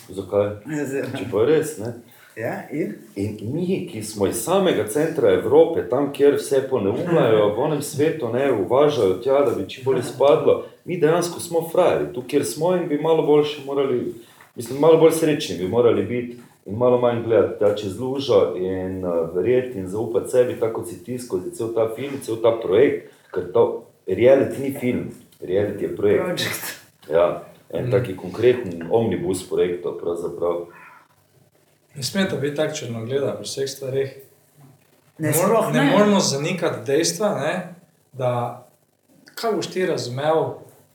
[0.10, 0.46] Zakaj?
[0.70, 0.86] Ja,
[1.18, 1.94] Če pa je res, ne?
[2.38, 2.94] Ja, in?
[3.16, 8.30] In mi, ki smo iz samega centra Evrope, tam, kjer vse poneumljajo, v onem svetu
[8.34, 12.76] ne uvažajo tja, da bi čim bolj izpadlo, mi dejansko smo frajeri, tu, kjer smo
[12.78, 14.14] in bi malo boljše morali,
[14.56, 19.06] mislim, malo bolj srečni bi morali biti in malo manj gledati ta čez lužo in
[19.06, 22.52] uh, verjeti in zaupati sebi, tako kot si ti skozi cel ta film, cel ta
[22.62, 25.12] projekt, ker to reality ni film,
[25.42, 26.26] reality je projekt.
[26.26, 26.76] Project.
[27.10, 27.50] Ja.
[27.70, 30.00] en taki konkreten omnibus projektov.
[30.00, 30.66] pravzaprav.
[31.96, 34.18] Ne smete biti tako črnogleda pri vseh stvarih.
[35.18, 35.92] Ne, mor- sploh ne ne.
[35.92, 37.76] moramo zanikati dejstva, ne,
[38.14, 38.66] da
[39.36, 40.54] kaj boš ti razumel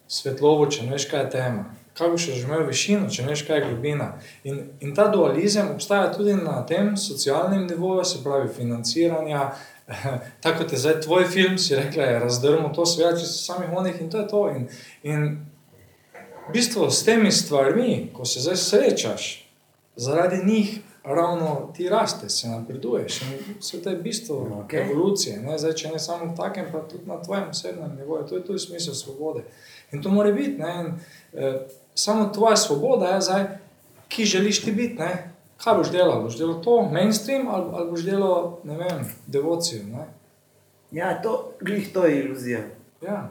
[0.08, 1.64] svetlobo, če ne veš, kaj je tema.
[1.94, 4.08] Kaj boš razumel višino, če veš, kaj je globina.
[4.44, 9.50] In, in ta dualizem obstaja tudi na tem socialnem nivoju, se pravi financiranja.
[10.42, 13.70] Tako kot je zdaj tvoj film, si rekla, je razdrmo to svet, če si samih
[13.76, 14.42] onih in to je to.
[14.56, 14.66] In,
[15.02, 15.28] in
[16.48, 19.28] v bistvu s temi stvarmi, ko se zdaj srečaš,
[19.96, 23.20] zaradi njih ravno ti raste, se napreduješ.
[23.60, 24.90] Vse to je bistvo okay.
[24.90, 25.40] evolucije.
[25.40, 25.58] Ne?
[25.58, 28.26] Zdaj, če ne samo v takem, pa tudi na tvojem osebnem nivoju.
[28.28, 29.44] To je tudi smisel svobode.
[29.92, 30.58] In to mora biti.
[30.58, 30.74] Ne?
[30.80, 30.92] In,
[31.32, 31.60] eh,
[31.94, 33.44] samo tvoja svoboda je zdaj,
[34.08, 34.94] ki želiš ti biti.
[34.94, 35.30] Ne?
[35.56, 36.22] Kaj boš delal?
[36.22, 39.82] Boš delal to, mainstream ali, ali boš delal, ne vem, devocijo.
[39.84, 40.04] Ne?
[40.92, 42.60] Ja, to, glih, to je iluzija.
[43.02, 43.28] Ja.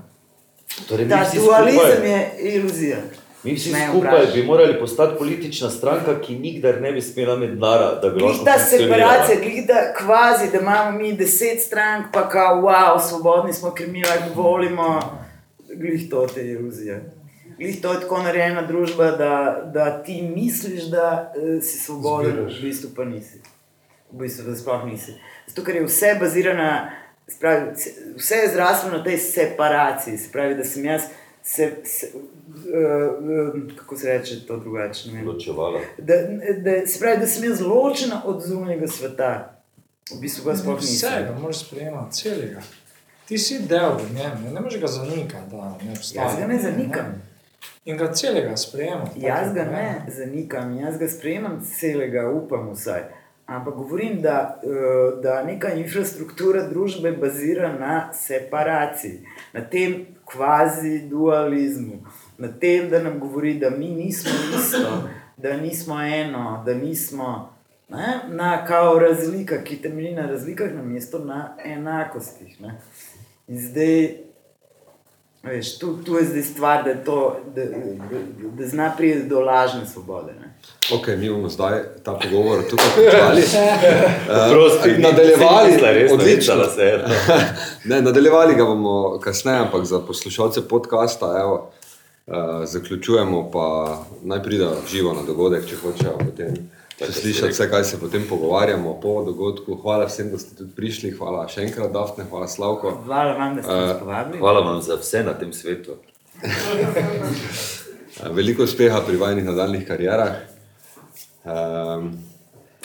[0.88, 2.20] Torej, Ta dualizem skupaj- je
[2.52, 2.98] iluzija.
[3.44, 4.34] Mi vsi Ne skupaj vprašaj.
[4.34, 8.46] bi morali postati politična stranka, ki nikdar ne bi smela imeti denara, da bi lahko
[8.46, 13.72] ta separacija, glih ta kvazi, da imamo mi deset strank, pa kao, wow, svobodni smo,
[13.72, 15.00] ker mi lahko volimo.
[15.70, 17.00] Glih to je iluzija.
[17.58, 19.34] Glih to je tako narejena družba, da,
[19.74, 22.60] da ti misliš, da uh, si svoboden, Zbiraš.
[22.60, 23.42] v bistvu pa nisi.
[24.12, 25.14] V bistvu da sploh nisi.
[25.48, 26.70] Zato, ker je vse bazirano,
[27.28, 31.02] se pravi, se- vse je zraslo na tej separaciji, se pravi, da sem jaz.
[31.44, 32.74] Se, se, uh,
[33.56, 35.10] uh, kako se reče to drugače?
[35.10, 35.28] ne vem.
[35.28, 35.80] Ločevala.
[35.98, 36.14] Da,
[36.58, 39.60] da, se pravi, da sem jaz ločena od zunanjega sveta.
[40.12, 41.10] V bistvu ga sploh nisem.
[41.10, 42.62] Vsega moraš sprejemati, celega.
[43.28, 46.24] Ti si del v njem, ne, ne moreš ga zanikati, da ne obstaja.
[46.24, 47.22] Jaz ga ne zanikam.
[47.86, 49.20] In ga celega sprejemati.
[49.20, 53.02] Jaz ga ne zanikam, jaz ga sprejemam celega, upam vsaj.
[53.46, 59.20] Ampak govorim, da, eh, da neka infrastruktura družbe bazira na separaciji,
[59.54, 62.06] na tem kvazi dualizmu,
[62.38, 67.50] na tem, da nam govori, da mi nismo isto, da nismo eno, da nismo
[67.90, 72.62] ne, na kao razlika, ki temelji na razlikah, na mesto na enakostih.
[72.62, 72.82] Ne.
[73.48, 74.16] In zdaj,
[75.44, 77.78] veš, tu, tu je zdaj stvar, da, to, da, da,
[78.58, 80.34] da zna priti do lažne svobode.
[80.42, 80.54] Ne.
[80.94, 83.42] Ok, mi bomo zdaj ta pogovor tukaj končali.
[84.52, 86.56] Prosti, Eh, nadaljevali, res odlično.
[86.56, 87.06] navečala se je.
[87.86, 91.72] Ne, nadaljevali ga bomo kasneje, ampak za poslušalce podcasta evo,
[92.28, 92.34] uh,
[92.66, 97.84] zaključujemo, pa naj pridejo živo na dogodek, če hočejo potem še si slišati vse, kaj
[97.84, 99.76] se potem pogovarjamo po dogodku.
[99.76, 102.92] Hvala vsem, da ste tudi prišli, hvala še enkrat, Dafne, hvala Slavko.
[103.06, 104.40] Hvala vam, da ste nas Eh, povabili.
[104.40, 105.98] Hvala vam za vse na tem svetu.
[106.44, 110.36] Eh, Veliko uspeha pri vajnih nadaljnih karierah.
[111.44, 112.14] Um,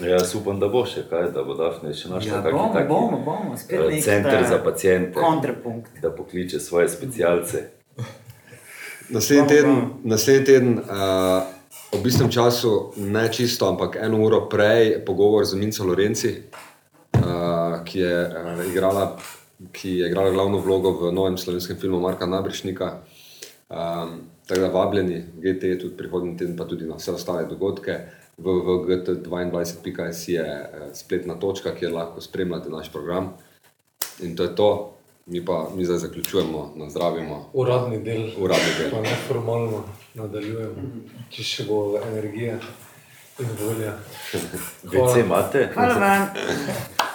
[0.01, 2.89] Jaz upam, da bo še kaj, da bo Dafne še našla Ja, kakšen bomo, taki,
[2.89, 5.90] bomo, bomo, spet eh, center za pacijente, Kontrapunkt.
[6.02, 7.64] da pokliče svoje specialce.
[9.09, 11.57] Naslednji teden, naslednji teden uh,
[11.93, 16.43] ob istem času, ne čisto, ampak eno uro prej, pogovor z Minco Lorenci,
[17.16, 19.16] uh, ki, je, uh, igrala,
[19.73, 23.01] ki je igrala glavno vlogo v novem slovenskem filmu Marka Nabrešnika.
[23.69, 27.98] Um, tako da vabljeni, GT tudi prihodnji teden, pa tudi na vse ostale dogodke.
[28.39, 33.32] www.gt22.js je eh, spletna točka, kjer lahko spremljate naš program.
[34.23, 34.94] In to je to,
[35.27, 38.90] mi pa mi zdaj zaključujemo, nazdravimo, Uradni del, uradni del.
[38.90, 39.85] pa neformalno
[40.19, 40.86] nadaljujemo,
[41.32, 42.59] če še bo energija
[43.39, 43.95] in volja.
[44.85, 45.69] VC imate?
[45.74, 47.07] Hvala vam.